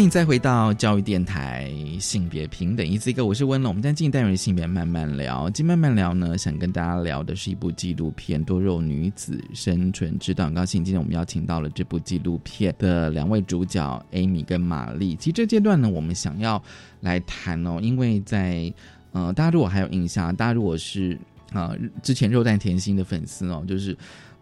[0.00, 3.68] 欢迎再回到教育电台，性别平等，一字一个，我是温龙。
[3.68, 10.44] 我们在进单元性别慢慢聊，今慢慢聊呢，想跟大家聊的是一部纪录片《多肉女子生存之道》。
[10.46, 15.14] 很高兴今天我们邀请到了这部纪录片的两位主角 Amy 跟玛丽。
[15.16, 16.62] 其实这阶段呢，我们想要
[17.00, 18.72] 来谈哦，因为在
[19.12, 21.18] 呃，大家如果还有印象，大家如果是
[21.52, 23.94] 啊之前肉蛋甜心的粉丝哦，就是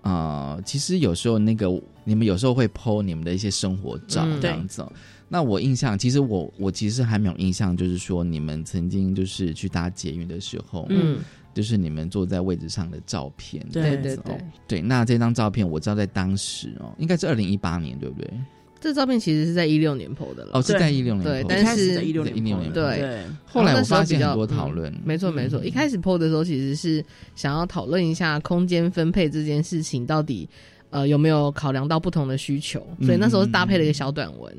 [0.02, 1.68] 啊，其实有时候那个
[2.04, 4.86] 你们有时候会 PO 你们的一些生活照这样子。
[5.28, 11.18] 那我印象，其实我我其实还没有印象，就是说你们曾经就是去搭捷运的时候，嗯，
[11.52, 14.80] 就是你们坐在位置上的照片，对对对对。
[14.80, 18.30] 那这张照片我知道在当时哦，应该是二零一八年，对不对？
[18.80, 23.24] 这照片其实是在一六年 PO 的了，哦，是在一六年，对，但是在一六年，对。
[23.44, 25.62] 后来我发现很多讨论，没错没错。
[25.64, 30.48] 一开始 PO 的时候，其实是想要讨论一下空间分配这件事情到底。
[30.90, 32.80] 呃，有没有考量到不同的需求？
[33.02, 34.50] 所以那时候是搭配了一个小短文，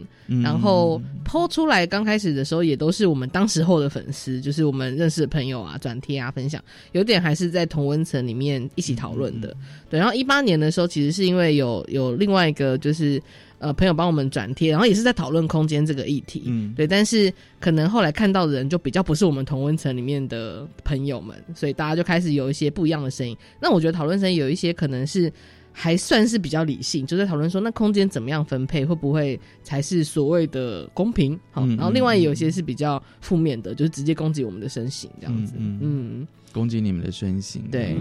[0.44, 1.88] 然后剖出来。
[1.88, 6.64] 刚开始的时候也都是我们当时候的粉丝，就是我们认识的朋友啊，转贴啊，分享。
[6.92, 9.56] 有点还是在同温层里面一起讨论的。
[9.90, 13.20] 对，然后一八年的时候，其实是因为有有另外一个就是
[13.58, 16.44] 呃朋友帮我们转贴，然后也是在讨论空间这个议题。
[16.46, 16.86] 嗯，对。
[16.86, 23.36] 但是可能后来看到的人就比较不是我们同温层里面的朋友们，所以大家就开始有一些不一样的声音。
[23.60, 25.34] 那我觉得讨论声音有一些可能是。
[25.82, 31.40] 还算是比较理性，就在讨论说那空间怎么样分配，会不会才是所谓的公平？
[31.52, 37.98] 好，然后另外有些是比较负面的，就是直接攻击我们的身形这样子，嗯，攻击你们的身形，对，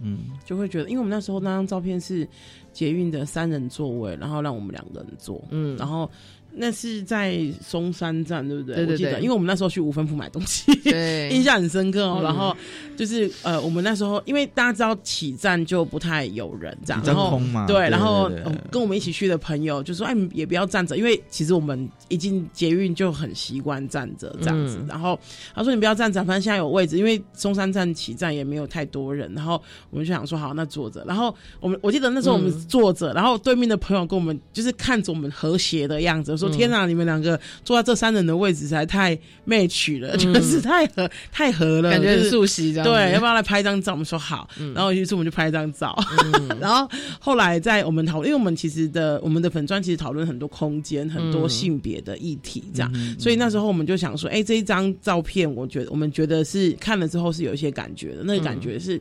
[0.00, 2.26] 嗯，就会觉得，因为我们那时候那张照片是
[2.72, 6.10] 捷运的三人座位，然后让我们两个人坐，嗯，然后。
[6.56, 8.76] 那是在松山站，对不对？
[8.86, 10.70] 我记得，因为我们那时候去五分铺买东西，
[11.30, 12.20] 印象很深刻哦。
[12.22, 12.56] 然后
[12.96, 18.30] 就是呃，我们那时候因为大家知道起站就不太有人这样，然后对，然后
[18.70, 25.18] 跟我们一起去的朋友就说：“哎，也不要站着，因为其实我们已经捷运就很习惯站着这样子。”然后
[25.54, 36.43] 他说：“你不要站着，反正现在有位置，因为松山站起站也没有太多人。”然后我们就想说：“好，那坐着。”然后我们我记得那时候我们坐着，然后对面的朋友跟我们就是看着我们和谐的样子。
[36.46, 42.72] 说天哪，你们两个坐在这三人的位置实在太 match 了， 就是太合太合了，感觉很熟悉。
[42.74, 43.92] 对，要不要来拍一张照？
[43.92, 45.96] 我们说好，然后于是我们就拍一张照。
[46.60, 52.92] 然后后来在我们讨论，因为我们其实的我们的粉砖其实讨论很多空间、很多性别的议题，这样。
[53.18, 58.22] 所以那时候我们就想说，哎，这一张照片，我觉得我们觉得是看了之后是有一些感觉的。
[58.24, 59.00] 那个感觉是，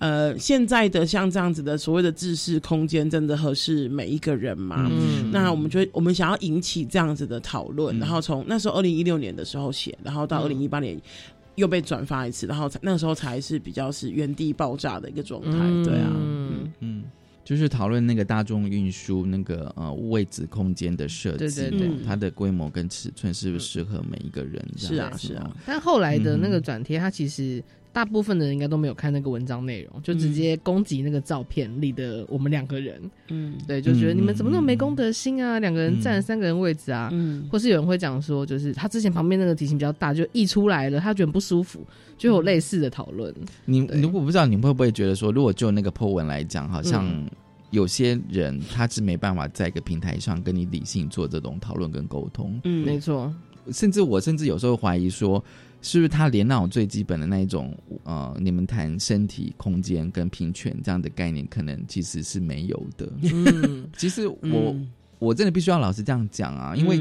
[0.00, 4.90] 呃，现在的像这样子的所谓的制式空间，真的合适每一个人吗？
[5.30, 6.80] 那我们觉得我们想要引起。
[6.90, 11.00] 这样子的讨论，然后从那时候二零一六年的时候写，然后到二零一八年
[11.54, 15.50] 又被转发一次，然后才那个时候才是比较是原地爆炸的一个状态。
[15.84, 17.04] 对啊，嗯嗯，
[17.44, 24.66] 就是讨论那个大众运输那个呃位置空间的设计，对对对，它的规模跟尺寸是不是适合每一个人？
[24.76, 27.62] 是啊是啊，但后来的那个转贴，它其实。
[27.92, 33.00] 大部分的人应该都没有看那个文章内容，就直接攻击那个照片里的我们两个人。
[33.28, 35.58] 嗯，对，就觉得你们怎么那么没公德心啊？
[35.58, 37.08] 两个人占了三个人位置啊？
[37.12, 41.84] 嗯，或是有人会讲说，就是他之前旁边那个体型比较大，就溢出来了，他觉得不舒服，
[42.16, 43.34] 就有类似的讨论。
[43.64, 47.28] 你如果不知道，你会不会觉得说，如果就那个 po 文来讲，好像
[47.70, 52.60] 有些人他是没办法在一个平台上跟你理性做这种讨论跟沟通？
[52.62, 53.34] 嗯，没错。
[53.72, 55.42] 甚至我甚至有时候怀疑说。
[55.82, 63.10] 是不是他连那种最基本的那一种呃，你们谈身体空间跟平权这样的概念，可能其实是没有的。
[63.22, 64.76] 嗯， 其实我
[65.18, 66.98] 我真的必须要老实这样讲啊，因为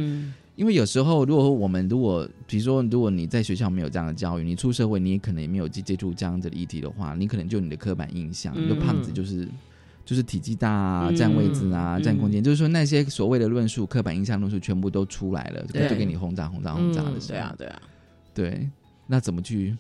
[0.55, 9.47] 因为有时候如果我们如果比如说如果你在学校没有这样的教育，你出社会你也可能也没有接接触这样子的议题的话，你可能就你的刻板印象，就胖子就是
[10.05, 17.19] 就是体积大啊，占位置啊，占空间，就是说那些所谓的论述、刻板印象论述全部都出来了，就给你轰炸、轰炸、轰炸的。
[17.27, 17.81] 对啊，对啊。
[18.39, 18.69] 对，
[19.05, 19.75] 那怎么去？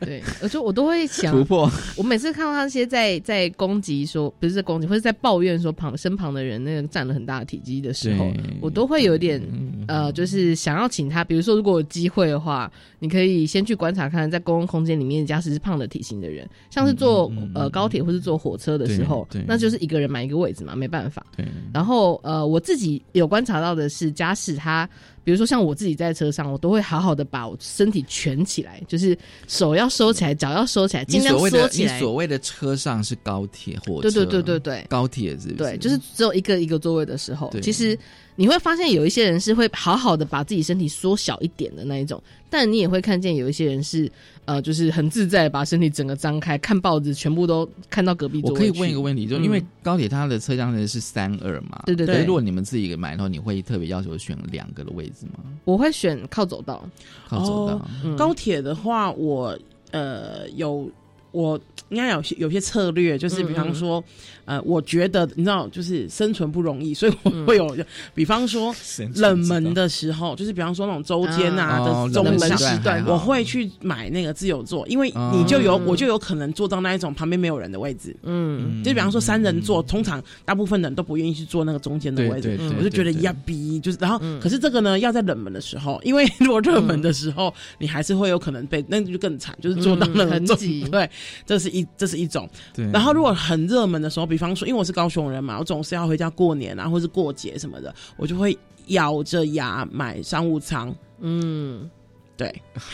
[0.00, 1.70] 对，而且我都会想突破。
[1.98, 9.38] 我每次看到他那些在在攻击说，不是在攻击，或者在抱怨说旁身旁的人那个占了很大的体积的时候，我都会有点
[9.86, 21.22] 呃，就是想要请他，比如说如果有机会的话，你可以先去观察看，在公共空间里面，假使是胖的体型的人，像是坐呃高铁或是坐火车的时候，那就是一个人买一个位置嘛，没办法。
[21.70, 24.88] 然后呃，我自己有观察到的是，假使他。
[25.24, 31.94] 比如说像我自己在车上，我都会好好的把我身体蜷起来，就是手要收起来，脚要收起来，尽量缩起来。
[31.94, 35.48] 你所谓的车上是高铁或对对对对对，高铁是？
[35.54, 37.98] 对，就是只有一个一个座位的时候，其实。
[38.36, 44.10] 你会发现有一些人是会好好的把自己身体缩小一点的那一种，但你也会看见有一些人是
[44.44, 48.40] 呃，就是很自在把身体整个张开，看报纸全部都看到隔壁。
[48.44, 51.82] 我可以问一个问题，就因为高铁它的车厢呢是三二嘛？
[51.86, 52.24] 对对对。
[52.24, 55.44] 如果你们自己买的话，你会特别要求选两个的位置吗？
[55.64, 56.86] 我会选靠走道。
[57.28, 57.88] 靠走道。
[58.16, 59.58] 高铁的话，我
[59.92, 60.90] 呃有
[61.30, 64.02] 我应该有些有些策略，就是比方说。
[64.46, 67.74] 呃，我觉得你知道，就是生存不容易，所以我会有，
[68.14, 68.76] 比方说
[69.14, 78.14] 冷门的时候，就是比方说那种周间啊的中门时段，我会去买那个自由座，因为你就有我就有可能坐到那一种旁边没有人的位置。
[78.22, 90.84] 嗯，就比方说三人座，通常大部分人都不愿意去坐那个中间的位置，我就觉得呀逼，就是然后，可是这个呢，要在冷门的时候，因为 如果热门的时候，你还是会有可能被那就更惨，就是坐到了很挤。
[90.90, 91.08] 对，
[91.46, 92.48] 这是一这是一种。
[92.74, 94.24] 对，然后如果很热门的时候。
[94.24, 100.92] 比方说，因为我是高雄人嘛，我总是要回家过年啊，或是过节什么的，我就会咬着牙买商务舱。
[101.20, 101.90] 嗯，
[102.38, 102.50] 对，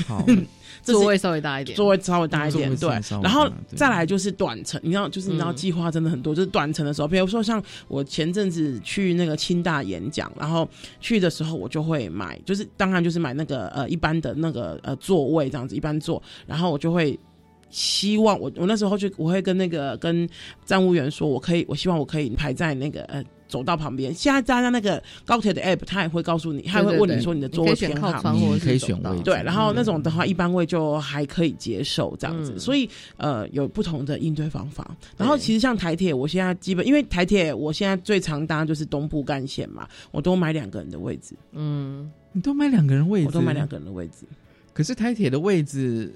[0.09, 0.26] 好，
[0.83, 2.90] 座位稍微大一点，座位稍微大一点，对。
[3.22, 10.68] 然后再来就是短程，你知道，就是你知道计划真的很多，就是短程的时候，比如说像我前阵子去那个清大演讲，然后
[11.00, 17.16] 去的时候我就会买，就是当然就是买那个呃一般的那个呃座位这样子，一般坐，然后我就会。
[17.70, 20.28] 希望我我那时候就我会跟那个跟
[20.64, 24.12] 站务员说，我可以，我希望我可以排在那个呃走到旁边。
[24.12, 29.22] 现在大家那个高铁的 app，它也会告诉你，它会问你说你的座位偏好，你可以选位。
[29.22, 32.59] 对，然后那种的话，一般位就还可以接受这样子。
[32.59, 34.96] 所以呃，有不同的应对方法。
[35.16, 41.37] 然后其实像台铁，我现在基本因为台铁，我现在最常搭就是东部干线嘛，我都买两个人的位置。
[41.52, 44.24] 嗯，你都买两个人位置，我都买两个人的位置。
[44.72, 46.14] 可是台铁的位置，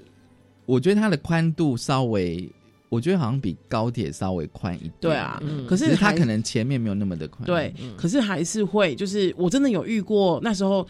[0.65, 2.49] 我觉得它的宽度稍微，
[2.89, 4.93] 我觉得好像比高铁稍微宽一点。
[4.99, 7.45] 对啊，可是它可能前面没有那么的宽。
[7.45, 10.87] 对，可是还是会，就是我真的有遇过，那时候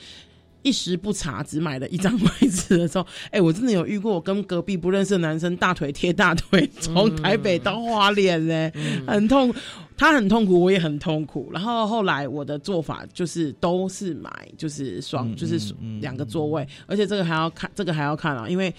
[0.62, 8.72] 一时不察，只买了一张位置的时候，哎，我真的有遇过，我跟隔壁不认识的男生大腿贴大腿，从台北到花莲嘞，
[9.08, 9.54] 很痛。
[9.98, 11.50] 他很痛苦，我也很痛苦。
[11.54, 18.74] 然后后来我的做法就是都是买，就是双，就是两个座位，而且这个还要看，这个还要看啊，因为。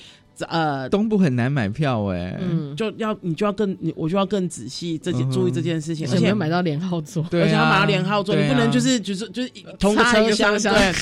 [0.44, 10.92] 呃，东部很难买票哎，嗯，就要你就要更你我就要更仔细这件注意这件事情，而且要买到连号座，对，而且要买到连号座，你不能就是就是就是同个车厢 对。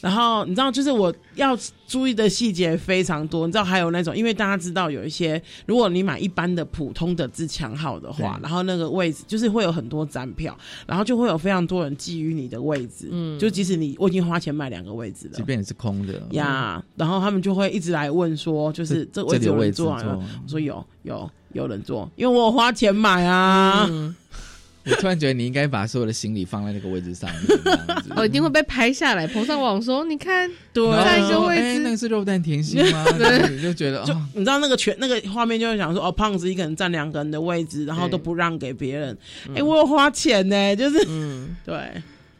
[0.00, 1.56] 然后你知道，就是我要
[1.94, 3.46] 注意的细节非常多。
[3.46, 18.72] 你知道还有那种，因为大家知道有一些，如果你买一般的普通的自强号的话，然后那个位置就是会有很多站票，然后就会有非常多人觊觎你的位置，嗯，就即使你我已经花钱买两个位置了，即便你是空的呀，然后他们就会一直来问说。
[18.72, 20.18] 就是这位置有人坐啊？
[20.42, 23.88] 我说有有有人坐，因为我花钱买啊。
[24.86, 33.04] 我突然觉得你应该把所有的行李放在那个位置上面， 我一定会被拍下来，捧上网说你看，对，一个位置，那个是肉蛋甜心吗？
[33.16, 39.16] 对，就觉得，就你知道那个全那个画面就会想说，哦，胖子一个人占两个人的位置，然后都不让给别人。
[39.54, 41.74] 哎，我有花钱呢，就是，嗯，对。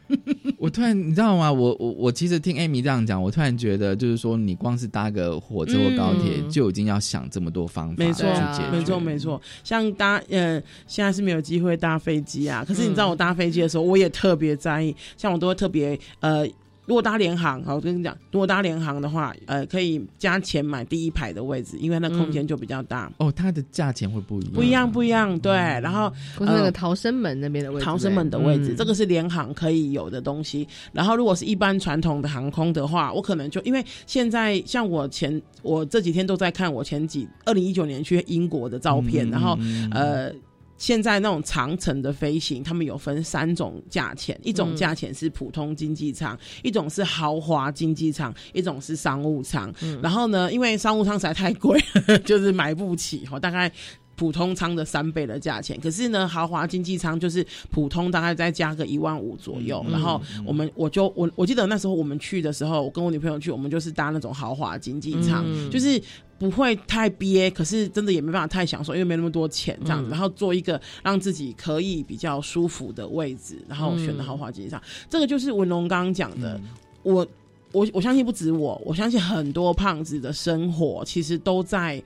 [0.57, 1.51] 我突然，你知道吗？
[1.51, 8.27] 我我我其实听艾米这样讲，我突然觉得，就是说，你光是搭个火车或高铁，就已经要想这么多方法，没错，
[8.71, 9.41] 没错，没错。
[9.63, 12.63] 像搭，呃，现在是没有机会搭飞机啊。
[12.67, 16.47] 可是你知道，我搭飞机的时候，我也特别在意，像我都会特别，呃。
[16.85, 23.11] 如果搭联航，好，我跟你讲，如果搭联航的话，呃，可以加钱买第一排的位置，因为那空间就比较大。
[23.17, 25.39] 哦，它的价钱会不一样，不一样，不一样。
[25.39, 30.67] 对，然后那个逃生门那边的位置，逃生门的位置，这个是联航可以有的东西。
[30.91, 39.57] 然后，如果是一般传统的航空的话，我可能就因为现在像我前我这几天都在看我前几二零一九年去英国的照片，然后
[39.91, 40.31] 呃。
[40.77, 49.73] 现在那种长程的飞行，他们有分三种价钱，一种价钱是普通经济舱，一种是豪华经济舱，一种是商务舱。
[50.01, 51.81] 然后呢，因为商务舱实在太贵，
[52.25, 53.71] 就是买不起哈，大概
[54.17, 55.79] 普通舱的三倍的价钱。
[55.79, 59.85] 可是呢，豪华经济舱就是普通大概再加个一万五左右。
[59.89, 66.01] 然后我们我就我我记得那时候我们去的时候，我跟我女朋友去，我们就是搭那种豪华经济舱，就是。
[66.37, 70.09] 不会太憋，可是真的也没办法太享受，因为没那么多钱这样子。
[70.09, 76.59] 然后做一个让自己可以比较舒服的位置，然后选的豪华机上，这个就是文龙刚刚讲的。
[77.03, 77.25] 我
[77.71, 82.03] 我我相信不止我，我相信很多胖子的生活其实都在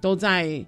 [0.00, 0.64] 都在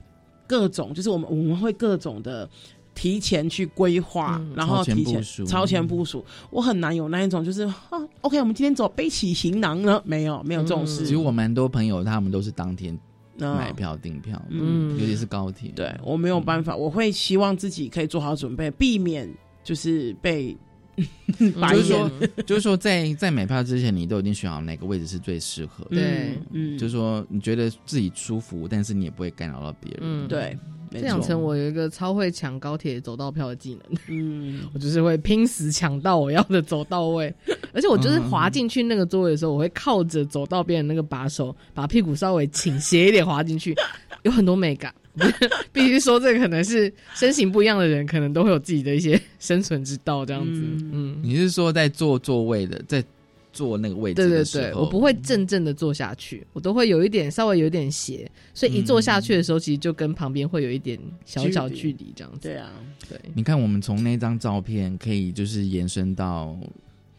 [0.46, 2.48] 各种，就是我们我们会各种的。
[2.94, 7.74] 提前去规划，然后提前超前部署，我很难有那一种，就是啊
[8.20, 10.02] ，OK，我们今天走背起行囊呢？
[10.04, 11.04] 没有，没有这种事。
[11.04, 12.98] 其实我蛮多朋友，他们都是当天
[13.38, 15.70] 买票订票，嗯，尤其是高铁。
[15.74, 19.28] 对我没有办法，我会希望自己可以做好准备，避免
[19.64, 20.56] 就是被。
[21.38, 22.10] 就是说，
[22.44, 25.96] 就是说，在在买票之前，你都已经选好哪个位置是最适合的。
[25.96, 30.00] 对，嗯，就是说，你觉得自己舒服，但是你也不会干扰到别人。
[30.02, 30.56] 嗯，对。
[30.92, 33.98] 这两层我有一个超会抢高铁走道票的技能。
[34.08, 37.34] 嗯， 我就是会拼死抢到我要的走到位，
[37.72, 43.74] 而且我就是滑进去那个座位的时候，我会靠着走道边的那个把手，把屁股稍微倾斜一点滑进去，
[44.22, 44.94] 有很多美感。
[45.72, 50.24] 必须说，这个可能是身形不一样的人，可能都会有自己的一些生存之道。
[50.24, 53.04] 这样子，嗯，你是说在坐座位的，在
[53.52, 62.48] 坐那个位置的时候，我不会正正的坐下去，我都会有一点稍微有一点斜，所以一坐下去的时候，其实就跟旁边会有一点小小距离，这样子。
[62.48, 62.70] 对啊，
[63.08, 63.20] 对。
[63.34, 66.56] 你看，我们从那张照片可以就是延伸到。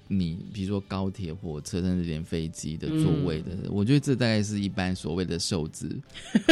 [0.09, 5.89] 你比如说高铁、火车，甚至连飞机的座位的，我觉得这大概是一般所谓的瘦子，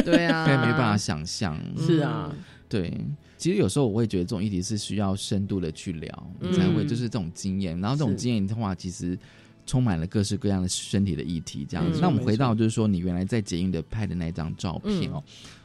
[0.04, 1.60] 对啊， 该没办法想象。
[1.78, 2.34] 是啊，
[2.68, 2.92] 对。
[3.38, 7.80] 其实有时候我会觉得这种议题是需要深度的去聊，你才会就是这种经验。
[7.80, 9.20] 然后这种经验的话，其实
[9.66, 11.66] 充满了各式各样的身体的议题。
[11.70, 15.24] 这样子，那我们回到就是说，你原来在捷运的拍的那张照片哦，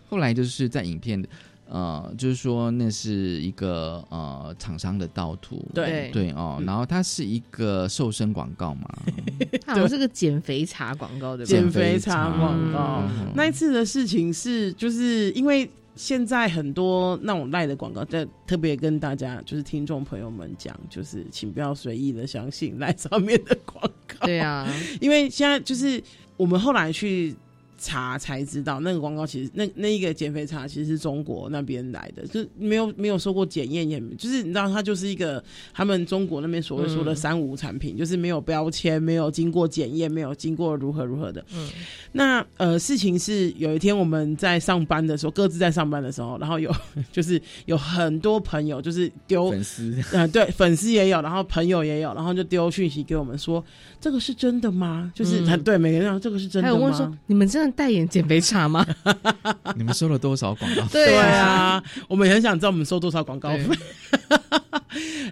[0.08, 1.24] 后来就是在影片。
[1.68, 6.08] 呃，就是说那是一个呃厂商的盗图，对。
[6.12, 8.88] 对哦，然后它是一个瘦身广告嘛，
[9.66, 13.02] 好像是个减肥茶广告的减肥茶广告。
[13.34, 24.26] 那一次的事情是，就是因为现在很多那种赖的广告，在特别跟大家就是听众朋友们讲，就是请不要随意的相信赖上面的广告。
[24.26, 24.68] 对啊，
[25.00, 26.00] 因为现在就是
[26.36, 27.34] 我们后来去。
[27.78, 35.42] 查才知道，那个广告其实那那一个减肥茶其实是中国那边来的，就没有没有受过检验，也就是你知道它就是一个
[35.74, 41.44] 他们中国那边所谓说的三无产品，就是没有标签，没有经过检验，没有经过如何如何的。
[41.54, 41.68] 嗯，
[42.12, 46.74] 那呃事情是有一天我们在上班的时候，各自在上班的时候，然后有
[47.12, 53.62] 就是有很多朋友就是丢粉丝，嗯对，粉丝也有，然后朋友也有，然后就丢讯息给我们说
[54.00, 55.12] 这个是真的吗？
[55.14, 56.74] 就是很对每个人这个是真的吗？
[56.74, 57.65] 还有问说你们真的。
[57.72, 58.86] 代言减肥茶吗？
[59.76, 60.82] 你们收了多少广告？
[60.92, 63.64] 对啊， 我们也很想知道我们收多少广告费。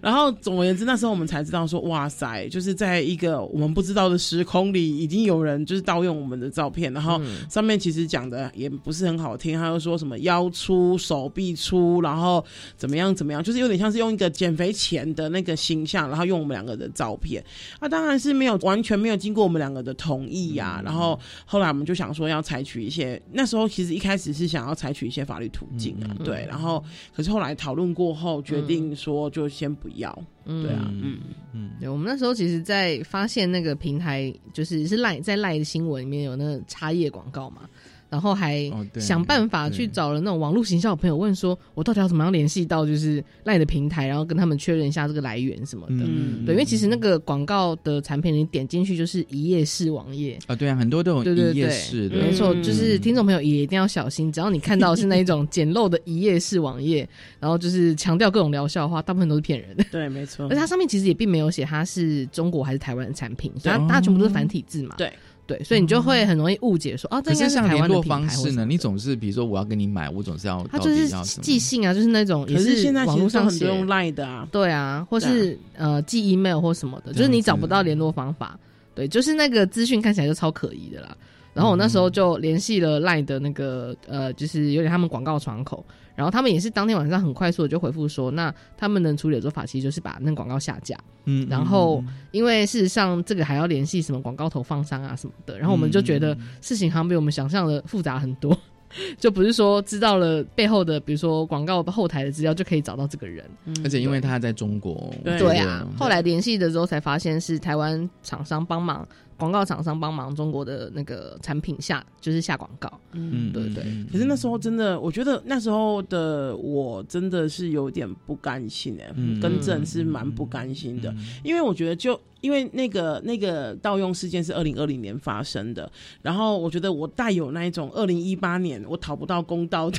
[0.02, 7.18] 然后总而言之，那时候我们才知道说，哇塞，就是在一个我们不知道的时空里，已经有人就是盗用我们的照片，然后
[7.48, 12.44] 上面其实讲的也不是很好听，他又说什么腰粗、手臂粗，然后
[12.76, 17.42] 怎么样怎么样，就是有点像是用一个减肥前的那个形象，然后用我们两个的照片。
[17.80, 20.82] 那当然是没有完全没有经过我们两个的同意呀。
[20.84, 26.46] 然后后来我们就想说要采取一些，那时候其实一开始是想要采取一些法律途径啊，对。
[26.48, 26.82] 然后
[27.14, 29.74] 可是后来讨论过后，决定说就先。
[29.74, 30.10] 不要，
[30.46, 31.18] 对啊，嗯
[31.52, 37.68] 嗯，对，我们那时候其实，在发现那个平台，就是是赖在赖的新闻里面有那个插页广告嘛。
[38.14, 46.04] 然后还想办法去找了那种网络行销的朋友问说，我到底要怎么样联系到就是赖的平台，然后跟他们确认一下这个来源什么的。
[46.46, 57.08] 对，因为其实那个广告的产品你点进去就是一页式网页啊，对啊，很多都有一页式的，没错，就是听众朋友也一定要小心，只要你看到是那一种简陋的一页式网页，
[57.40, 59.84] 然后就是强调各种疗效的话，大部分都是骗人的。
[59.90, 60.46] 对，没错。
[60.50, 64.94] 而它上面其实也并没有写它是中国还是台湾的产品，它大家全部都是繁体字嘛。
[64.96, 65.12] 对。
[65.46, 68.64] 对，所以你就会很容易误解说，哦，这应该是台湾的方式呢？
[68.64, 71.08] 你总是比如说我要跟你买，我总是要他就是
[71.42, 78.58] 寄信啊，就是那种也是现在网络上很多用 Line 的啊，对啊，或是呃寄 email 或什么的，就是你找不到联络方法，
[78.94, 81.16] 对，就是那个资讯看起来就超可疑的啦。
[81.52, 85.84] 然后我那时候就联系了 Line 的那个呃，就是有点他们广告窗口。
[86.14, 90.96] 然后他们也是当天晚上很快速的就回复说，那他们能处理的做法其实就是把那广告下架。
[91.24, 98.56] 嗯，然后因为事实上这个还要联系什么广告投放商啊什么的，然后我们就觉得事情好像比我们想象的复杂很多，
[99.18, 103.44] 就不是说知道了背后的比如说广告后台的资料就可以找到这个人。
[103.82, 109.06] 而且因为他在中国，对啊，后来联系的时候才发现是台湾厂商帮忙。
[109.44, 112.90] 广告厂商帮忙中国的那个产品下，就是下广告。
[113.12, 113.84] 嗯，对对。
[114.10, 122.18] 可是那时候真的，我觉得那时候的我真的是有点不甘心哎，更正是蛮不甘心的，因为我觉得就。
[122.40, 125.90] 因为那个那个盗用事件是二零二零年发生的，
[126.20, 129.98] 然后我觉得我带有那一种二零一八年我讨不到公道的，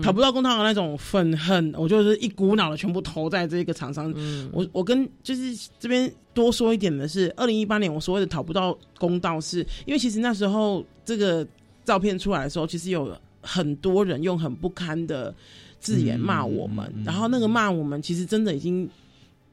[0.00, 4.14] 讨不到公道的那种愤恨，我就是一股脑的全部投在这个厂商。
[4.52, 11.46] 我我跟就是这边多说一点的是，二零一八年我所谓的讨不到公道，是因为其实那时候这个
[11.84, 15.34] 照片出来的时候，其实有很多人用很不堪的
[15.80, 18.88] 字眼骂我们，然后那个骂我们其实真的已经。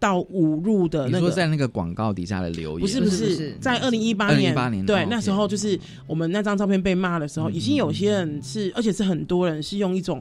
[0.01, 10.19] 到侮辱的那个，你说在那个广告底下的留言，不是不是，在二零一八年，对，那时候就是我们那张照片被骂的时候，已经有些人是，而且是很多人是用一种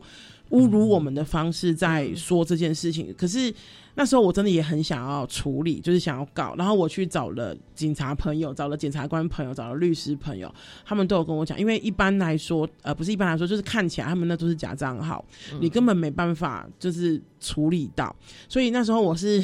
[0.50, 3.52] 侮辱我们的方式在说这件事情，可是。
[3.96, 10.50] 那时候我真的也很想要处理，就是想要告，然后我去找了警察朋友，找了检察官朋友，找了律师朋友，
[10.86, 15.22] 他们都有跟我讲，因为一般来说，呃，不是一般来说，就是看起来他们那都是假账号，
[15.60, 18.14] 你根本没办法就是处理到，
[18.48, 19.42] 所以那时候我是。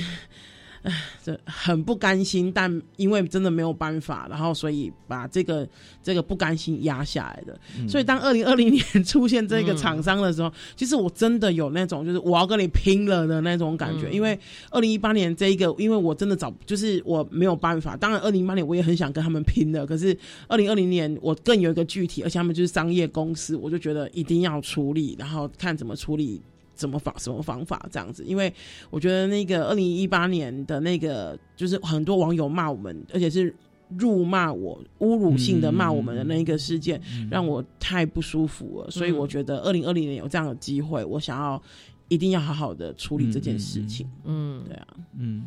[1.23, 5.69] 这很不甘心，但因为真的没有办法，然后所以把这个
[6.03, 7.59] 这个不甘心压下来的。
[7.89, 14.11] 所以当二零二零年出现这个厂商的时候，其实我真的有那种就是我要跟你拼了的那种感觉。
[14.11, 14.39] 因为
[14.71, 17.97] 二零一八年这一个，因为我真的找就是我没有办法。
[17.97, 20.17] 当然二零一八年我也很想跟他们拼的，可是
[20.49, 26.41] 二零二零年我更有一个具体，而且他们就是商业公司，我就觉得一定要处理，然后看怎么处理。
[26.77, 28.25] 怎么方什么方法这样子？
[28.25, 28.53] 因为
[28.91, 33.53] 我觉得那个二零一八年的那个，就是很多网友骂我们，而且是
[33.99, 37.01] 辱骂我、侮辱性的骂我们的那一个事件，
[37.31, 38.91] 让我太不舒服了。
[38.91, 41.61] 所以我觉得二零二零年有这样的机会，我想要
[42.09, 44.09] 一定要好好的处理这件事情。
[44.25, 44.87] 嗯，对啊，
[45.19, 45.45] 嗯。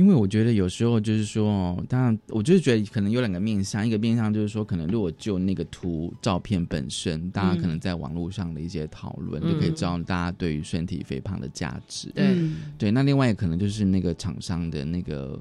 [0.00, 12.08] 因为我觉得有时候就是说，当然，我就是觉得可能有两个面向，一个面向就是说，可能如果就那个图照片本身，大家可能在网络上的一些讨论，就可以知道大家对于身体肥胖的价值。
[12.14, 12.34] 对
[12.78, 15.38] 对，那另外可能就是那个厂商的那个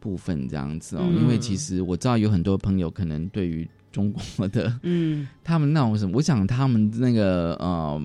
[0.00, 8.02] 部分这样子哦，因为其实我知道有很多朋友可能对于中国的，嗯， 他们那种什么，我想他们那个呃，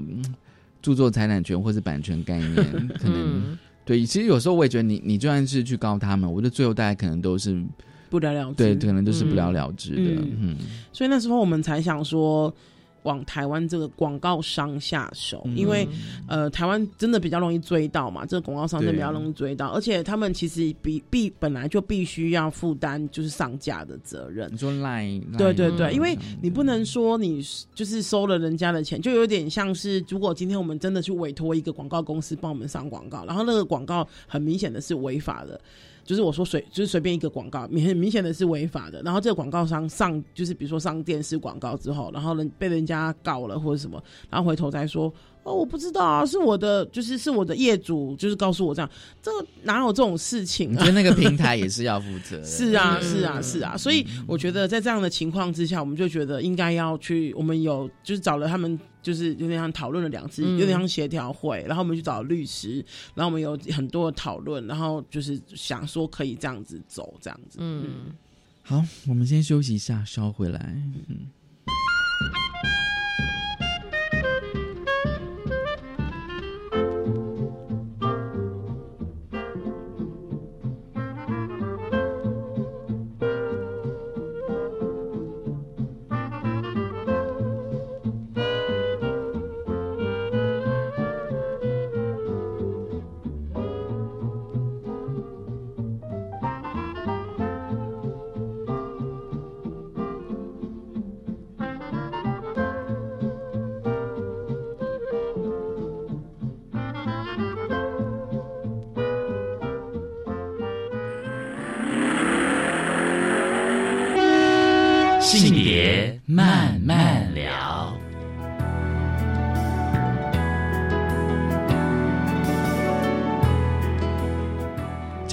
[0.80, 3.58] 著作财产权或是版权概念，可能
[3.88, 4.06] 对。
[4.06, 7.60] 其实有时候我也觉得，你你就算是去告他们，我觉得最后大家可能都是
[8.12, 10.22] 不了了之，对，可能都是不了了之的。
[10.40, 10.56] 嗯，
[10.94, 12.54] 所以那时候我们才想说。
[13.08, 15.88] 往台湾这个广告商下手，因为
[16.28, 24.52] 呃，台湾真的比较容易追到嘛，这个广告商真的比较容易追到，而且他们其实必必本来就必须要负担就是上架的责任。
[24.52, 25.08] 你说赖？
[25.38, 27.42] 对对对，因为你不能说你
[27.74, 35.60] 就是收了人家的钱，就有点像是如果今天我们真的去委托一个广告公司帮我们上广告，然后那个广告很明显的是违法的。
[36.08, 39.02] 就是我说随就是随便一个广告，明很明显的是违法的。
[39.04, 48.90] 然后这个广告商上就是比如说上电视广告之后，然后人被人家告了或者什么，然后回头再说哦，我不知道啊，是我的就是是我的业主就是告诉我这样，
[49.22, 50.74] 这个哪有这种事情？
[50.74, 52.42] 我觉得那个平台也是要负责。
[52.46, 53.76] 是啊，是啊，是啊。
[53.76, 58.80] 所以我觉得在这样的情况之下，我们就觉得应该要去，我们有就是找了他们。
[59.08, 62.84] 就是有点像讨论了两次，有点像协调会，然后我们去找律师，
[63.16, 67.60] 然后我们有很多的讨论，然后就是想说可以这样子走，这样子。
[67.62, 68.12] 嗯，
[68.64, 70.76] 好，我们先休息一下，稍回来。
[71.08, 71.30] 嗯。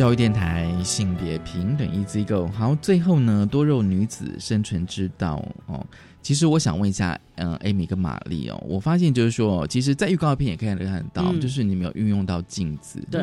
[0.05, 2.47] 教育电台性别平等一机构。
[2.49, 5.83] 好，最后呢，多肉女子生存之道哦。
[6.21, 13.03] 其实我想问一下，嗯，艾米跟玛丽哦，我发现就是说，其实，在预告片也可以看得到，就是你们有运用到镜子。
[13.11, 13.23] 对，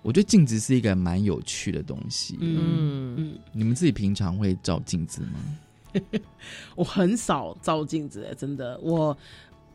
[0.00, 2.38] 我觉得镜子是一个蛮有趣的东西。
[2.40, 6.00] 嗯嗯，你们自己平常会照镜子吗？
[6.76, 9.18] 我很少照镜子，真的我。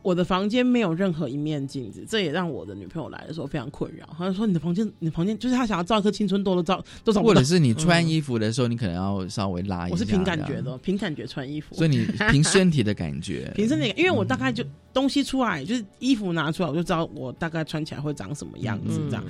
[0.04, 4.06] 我的房间没有任何一面镜子，这也让我的女朋友来的时候非常困扰。
[4.18, 9.92] 她说：“你的房间，你房间就是她想要照一颗青春痘都照都照不到。”或者是你穿衣服的时候，你可能要稍微拉一下。
[9.94, 11.74] 我是凭感觉的，凭感觉穿衣服。
[11.74, 19.24] 所以你 凭身体的感觉，凭身体，因为我大概就东西出来，就是衣服拿出来，我就知道我大概穿起来会长什么样子这样。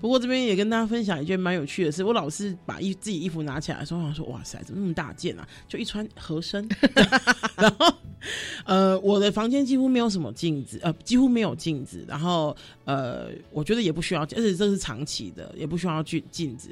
[0.00, 6.68] 不过这边也跟大家分享一件蛮有趣的事，我老是把衣自己衣服拿起来的时候，我说：“哇塞，怎么那么大件啊？”就一穿合身，
[7.56, 7.92] 然后。
[8.64, 12.04] 呃，我的房间几乎没有什么镜子，呃，几乎没有镜子。
[12.06, 16.70] 然后，呃，我觉得也不需要，而且这是长期的，也不需要去镜子。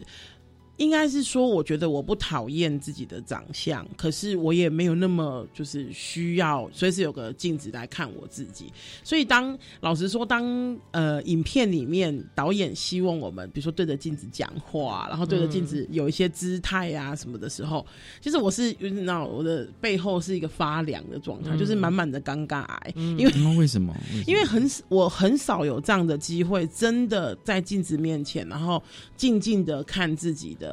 [0.79, 8.72] 应该是说，我觉得我不讨厌自己的长相，可是我也没有那么就是需要随时有个镜子来看我自己。
[9.03, 17.85] 所以，当老实说，当呃影片里面导演希望我们，比如说对着镜子讲话，然后对着镜子有一些姿态啊什么的时候，
[18.20, 22.95] 其实我是那我的背后是一个发凉的状态，就是满满的尴尬癌。
[22.95, 23.93] 因为为什么？
[24.29, 28.81] 因为很我很少有这样的机会，真的在镜子面前，然后
[29.16, 30.68] 静静的看自己的。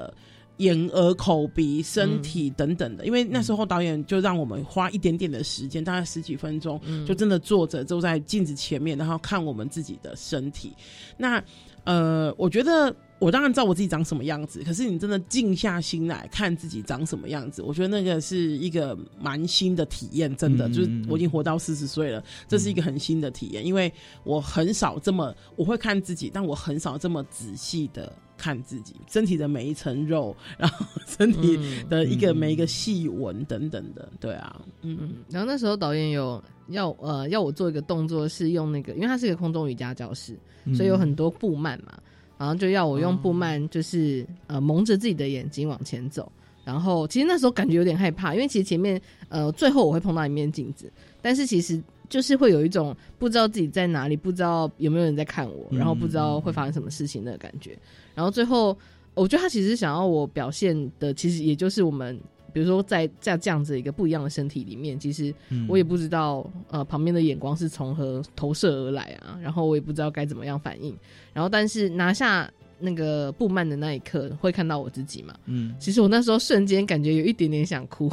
[0.58, 10.74] 眼、耳、口、鼻、身体等等的，因为那时候导演就让我们花一点点的时间，大概十几分钟，就真的坐着坐在镜子前面，然后看我们自己的身体。
[11.18, 11.44] 那
[11.84, 20.34] 呃，我觉得我当然知道我自己长什么样子，可是你真的静下心来看自己长什么样子，我觉得那个是一个蛮新的体验。
[20.38, 23.92] 真的，就是我已经活到四十岁了，这是一个很新的体验，因为
[24.24, 28.10] 我很少这么我会看自己，但我很少这么仔细的。
[28.38, 31.60] 看自己身体的每一层肉， 然后身体
[31.90, 35.14] 的一个每一个细纹等等的，对啊，嗯嗯。
[35.30, 40.38] 然后那时候导演有要呃要我做一个动作，是用那个，因为它是一个空中瑜伽教室，
[40.76, 41.98] 所以有很多布幔嘛，
[42.38, 46.32] 然后就要我用布幔，就是呃蒙着自己的眼睛往前走。
[46.64, 51.82] 然后其实那时候感觉有点害怕，因为其实前面呃最后我会碰到一面镜子，但是其实。
[52.10, 57.78] 就是会有一种不知道自己在哪里，不知道有没有人在看我，然后不知道会发生什么事情的感觉。
[58.14, 58.78] 然后最后，
[59.14, 62.20] 我觉得他其实想要我表现的，其实也就是我们，
[62.54, 65.34] 比如说在在这样子一个不一样的身体里面，其实
[65.68, 70.96] 我也不知道呃旁边的眼光是从何投射而来啊，然后我也不知道该怎么样反应。
[71.34, 72.50] 然后但是拿下
[72.80, 75.34] 那个布幔的那一刻会看到我自己嘛。
[75.46, 78.12] 嗯，其实我那时候瞬间感觉有一点点想哭。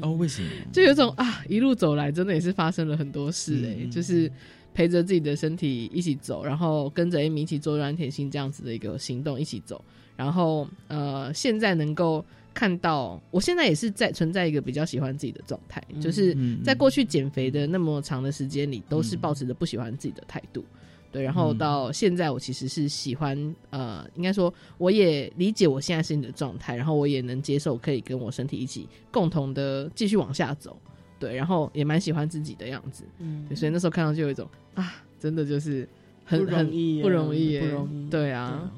[0.00, 0.48] 哦，为什么？
[0.72, 4.30] 就有种啊，一路走来真的也是发生了很多事哎、嗯就是
[4.74, 9.84] 陪着自己的身体一起走，然后跟着 Amy 一起做软铁心这样子的一个行动一起走，
[10.16, 20.64] 然后呃，现在能够看到，我现在也是在存在一个比较喜欢自己的状态，就是嗯在过去减肥的那么长的时间里，都是保持着不喜欢自己的态度。
[21.12, 30.76] 对，然后到现在，我其实是喜欢，呃，应该说，我也理解我现在是你的状态，然后我也能接受可以跟我身体一起共同的继续往下走，
[31.18, 33.46] 对，然后也蛮喜欢自己的样子，嗯。
[33.54, 35.86] 所以那时候看到就有一种啊，真的就是
[36.24, 38.08] 很不容易不容易，不容易。
[38.08, 38.72] 对啊，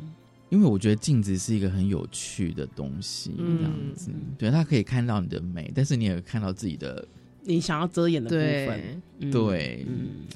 [0.50, 7.06] 因为我觉得镜子是一个很有趣的东西，嗯这样子，对，它可以看到你的美，但是你也看到自己的，
[7.44, 8.66] 你想要遮掩的部分。
[8.66, 9.30] 对，嗯。
[9.30, 9.86] 对，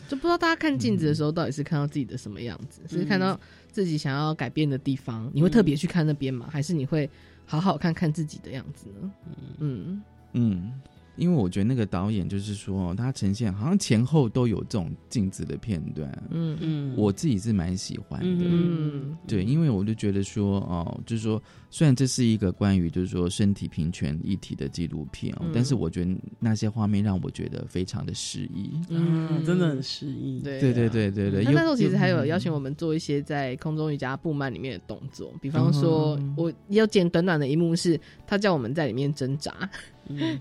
[0.08, 3.38] 就不知道大家看镜子的时候到底是看到自己的什么样子，是看到
[3.70, 6.48] 自己想要改变的地方，你会特别去看那边吗？
[6.50, 7.08] 还是你会
[7.44, 9.10] 好好看看自己的样子呢？
[9.58, 10.02] 嗯。
[10.34, 10.72] 嗯，
[11.18, 16.56] 因为我觉得那个导演就是说，他呈现好像前后都有这种镜子的片段，嗯。
[16.60, 16.94] 嗯。
[16.96, 19.16] 我自己是蛮喜欢的，嗯。
[19.26, 25.50] 对，因为我就觉得说，哦，就是说，虽然这是一个关于就是说身体平权议题的纪录片哦，嗯。
[25.52, 28.70] 但是我觉得那些画面让我觉得非常的诗意。
[28.88, 30.40] 嗯，真的很诗意。
[30.40, 32.28] 对对对对对对，那那时候其实还有嗯。
[32.28, 39.68] 邀请我们做一些在空中瑜伽布幔里面的动作，比方说哦，我要剪短短的一幕是，他叫我们在里面挣扎，嗯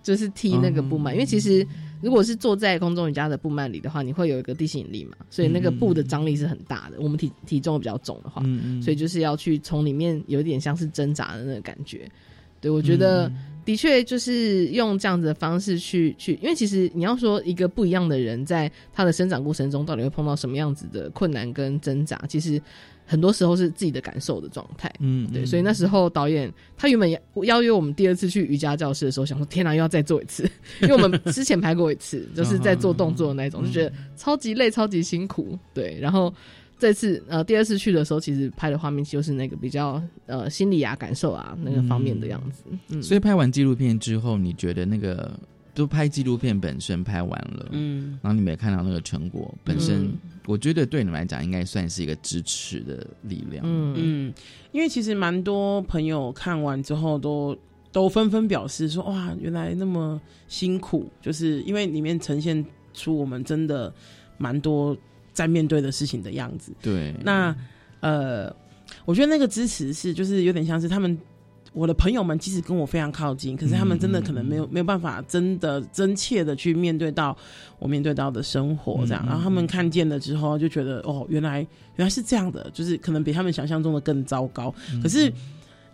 [0.04, 1.66] 就是踢那个布幔，因为其实
[2.02, 7.00] 如果是坐在空中瑜伽的布幔里的话，你会有一个地心引力嘛，所以那个布的张力是很大的。
[7.00, 8.42] 我们体体重比较重的话，
[8.82, 12.10] 所以就是要去从里面有点像是挣扎的那个感觉。
[12.60, 13.32] 对我觉得
[13.64, 22.60] 的确就是用这样子的方式去去，因为其实你要说一个不一样的人在他的生长过程中到底会碰到什么样子的困难跟挣扎，其实
[23.08, 24.94] 很多时候是自己的感受的状态。
[25.00, 30.44] 嗯，对，嗯所以那时候导演他原本邀邀约我们第二次去瑜伽教室的时候，想说天哪，又要再做一次，
[30.84, 35.58] 因为我们之前拍过一次，就是在做动作的那种，就觉得超级累、超级辛苦。
[35.74, 36.34] 对，然后
[36.78, 42.64] 这次呃第二次去的时候，其实拍的画面就是那个比较呃心理啊、感受啊那个方面的样子。
[42.90, 45.40] 嗯，所以拍完纪录片之后，你觉得那个
[45.78, 50.18] 都拍纪录片本身拍完了，嗯，然后你们也看到那个成果本身，嗯
[50.48, 53.64] 我觉得对你们来讲应该算是一个支持的力量。
[53.64, 54.34] 嗯嗯，
[54.72, 57.56] 因为其实蛮多朋友看完之后都
[57.92, 62.66] 都纷纷表示说，哇，原来那么辛苦，就是因为里面呈现
[62.96, 63.94] 出我们真的
[64.40, 64.98] 蛮多
[65.32, 66.72] 在面对的事情的样子。
[66.82, 67.56] 对，那
[68.00, 68.52] 呃，
[69.06, 71.16] 我觉得那个支持是就是有点像是他们。
[71.74, 77.36] 我的朋友们即使跟我非常靠近，可是他们真的可能没有、没有办法真的真切的去面对到
[77.80, 81.60] 我面对到的生活这样，然后他们看见了之后就觉得哦，原来
[81.96, 84.74] 原来是这样的，就是可能比他们想象中的更糟糕。
[85.02, 85.32] 可是，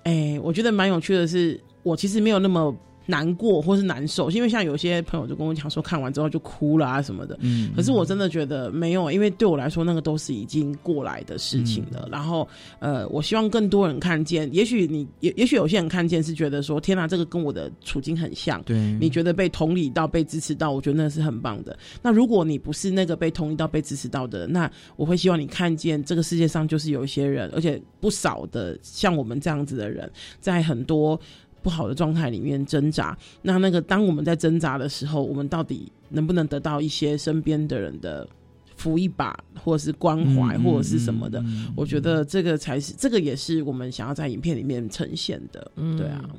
[0.04, 2.76] 哎、我觉得蛮有趣的是，我其实没有那么
[3.06, 7.72] 难过或是难受，因为像有些朋友就跟我讲说看完之后就哭了啊什么的，嗯。
[7.76, 12.08] 可是我真的觉得没有，因为对我来说那个都是已经过来的事情了。
[12.12, 12.48] 然后
[12.80, 21.78] 呃，我希望更多人看见，也许你也也许有些人看见是觉得说天哪，这个跟我的处境很像，对，你觉得被同理到、被支持到，我觉得那是很棒的。
[22.02, 31.20] 那如果你不是那个被同理到、被支持到的人，那我会希望你看见这个世界上就是有一些人，而且不少的像我们这样子的人，在很多
[31.64, 33.18] 不好的状态里面挣扎。
[33.42, 38.28] 那那个当我们在挣扎的时候，我们到底能不能得到一些身边的人的
[38.76, 41.40] 扶一把，或者是关怀，嗯或者是什么的？
[41.40, 45.72] 嗯我觉得这个才是，这个也是我们想要在影片里面呈现的。
[45.78, 46.30] 嗯对啊，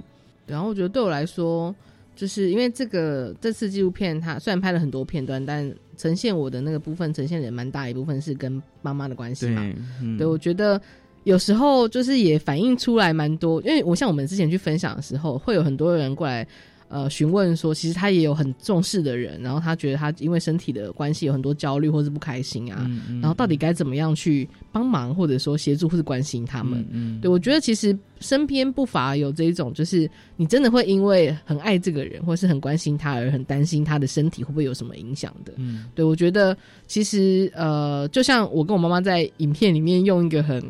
[0.46, 1.74] 然后我觉得对我来说，
[2.14, 9.72] 就是因为这个这次纪录片，它虽然拍了很多片段，但呈现我的那个部分，呈现的蛮大一部分是跟妈妈的关系嘛。
[10.18, 10.80] 对，我觉得
[11.24, 16.46] 有时候就是也反映出来蛮多，因为我像我们之前去分享的时候，会有很多人过来。
[16.94, 26.86] 呃，询问说，其实他也有很重视的人，然后他觉得他因为身体的关系有很多焦虑或是不开心啊，嗯嗯然后到底该怎么样去帮忙，或者说协助或是关心他们？
[26.92, 35.52] 嗯对我觉得其实身边不乏有这一种，就是你真的会因为很爱这个人，或是很关心他而很担心他的身体会不会有什么影响的。
[35.56, 40.62] 嗯对我觉得其实呃，就像我跟我妈妈在影片里面用一个很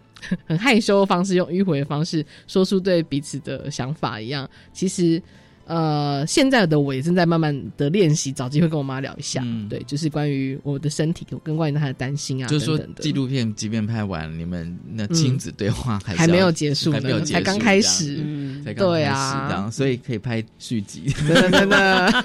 [0.46, 5.22] 很害羞的方式，用迂回的方式说出对彼此的想法一样，其实。
[5.66, 13.02] 呃，现在的我也正在慢慢的练习，找机会跟我妈聊一下，对，就是关于我的身体跟关于她的担心啊，嗯就是说等等的。
[13.02, 18.22] 纪录片即便拍完，你们那亲子对话还是还没有结束呢还没有结束才刚开始。
[18.24, 18.62] 嗯。
[18.64, 19.70] 才刚开对啊。
[19.70, 22.24] 所以可以拍续集，真的真的，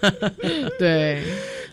[0.78, 1.22] 对，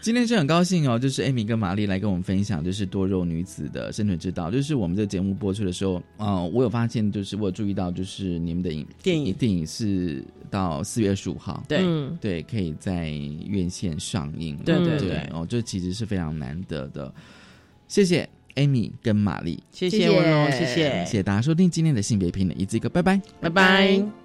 [0.06, 4.52] 今天是很高兴哦，就是 Amy 跟玛丽来跟我们分享，就是多肉女子的生存之道。
[4.52, 11.84] 就是我们这个节目播出的时候，呃，我有发现，就是我有注意到，就是你们的影电影电影是到四月二十五号，对
[12.22, 13.10] 对，可以在
[13.48, 14.56] 院线上映。
[14.58, 17.12] 对对对，哦，这其实是非常难得的。
[17.88, 24.25] 谢谢 Amy 跟玛丽，谢谢文龙，谢谢谢谢大家收听今天的性别平等一字一个，拜拜，拜拜。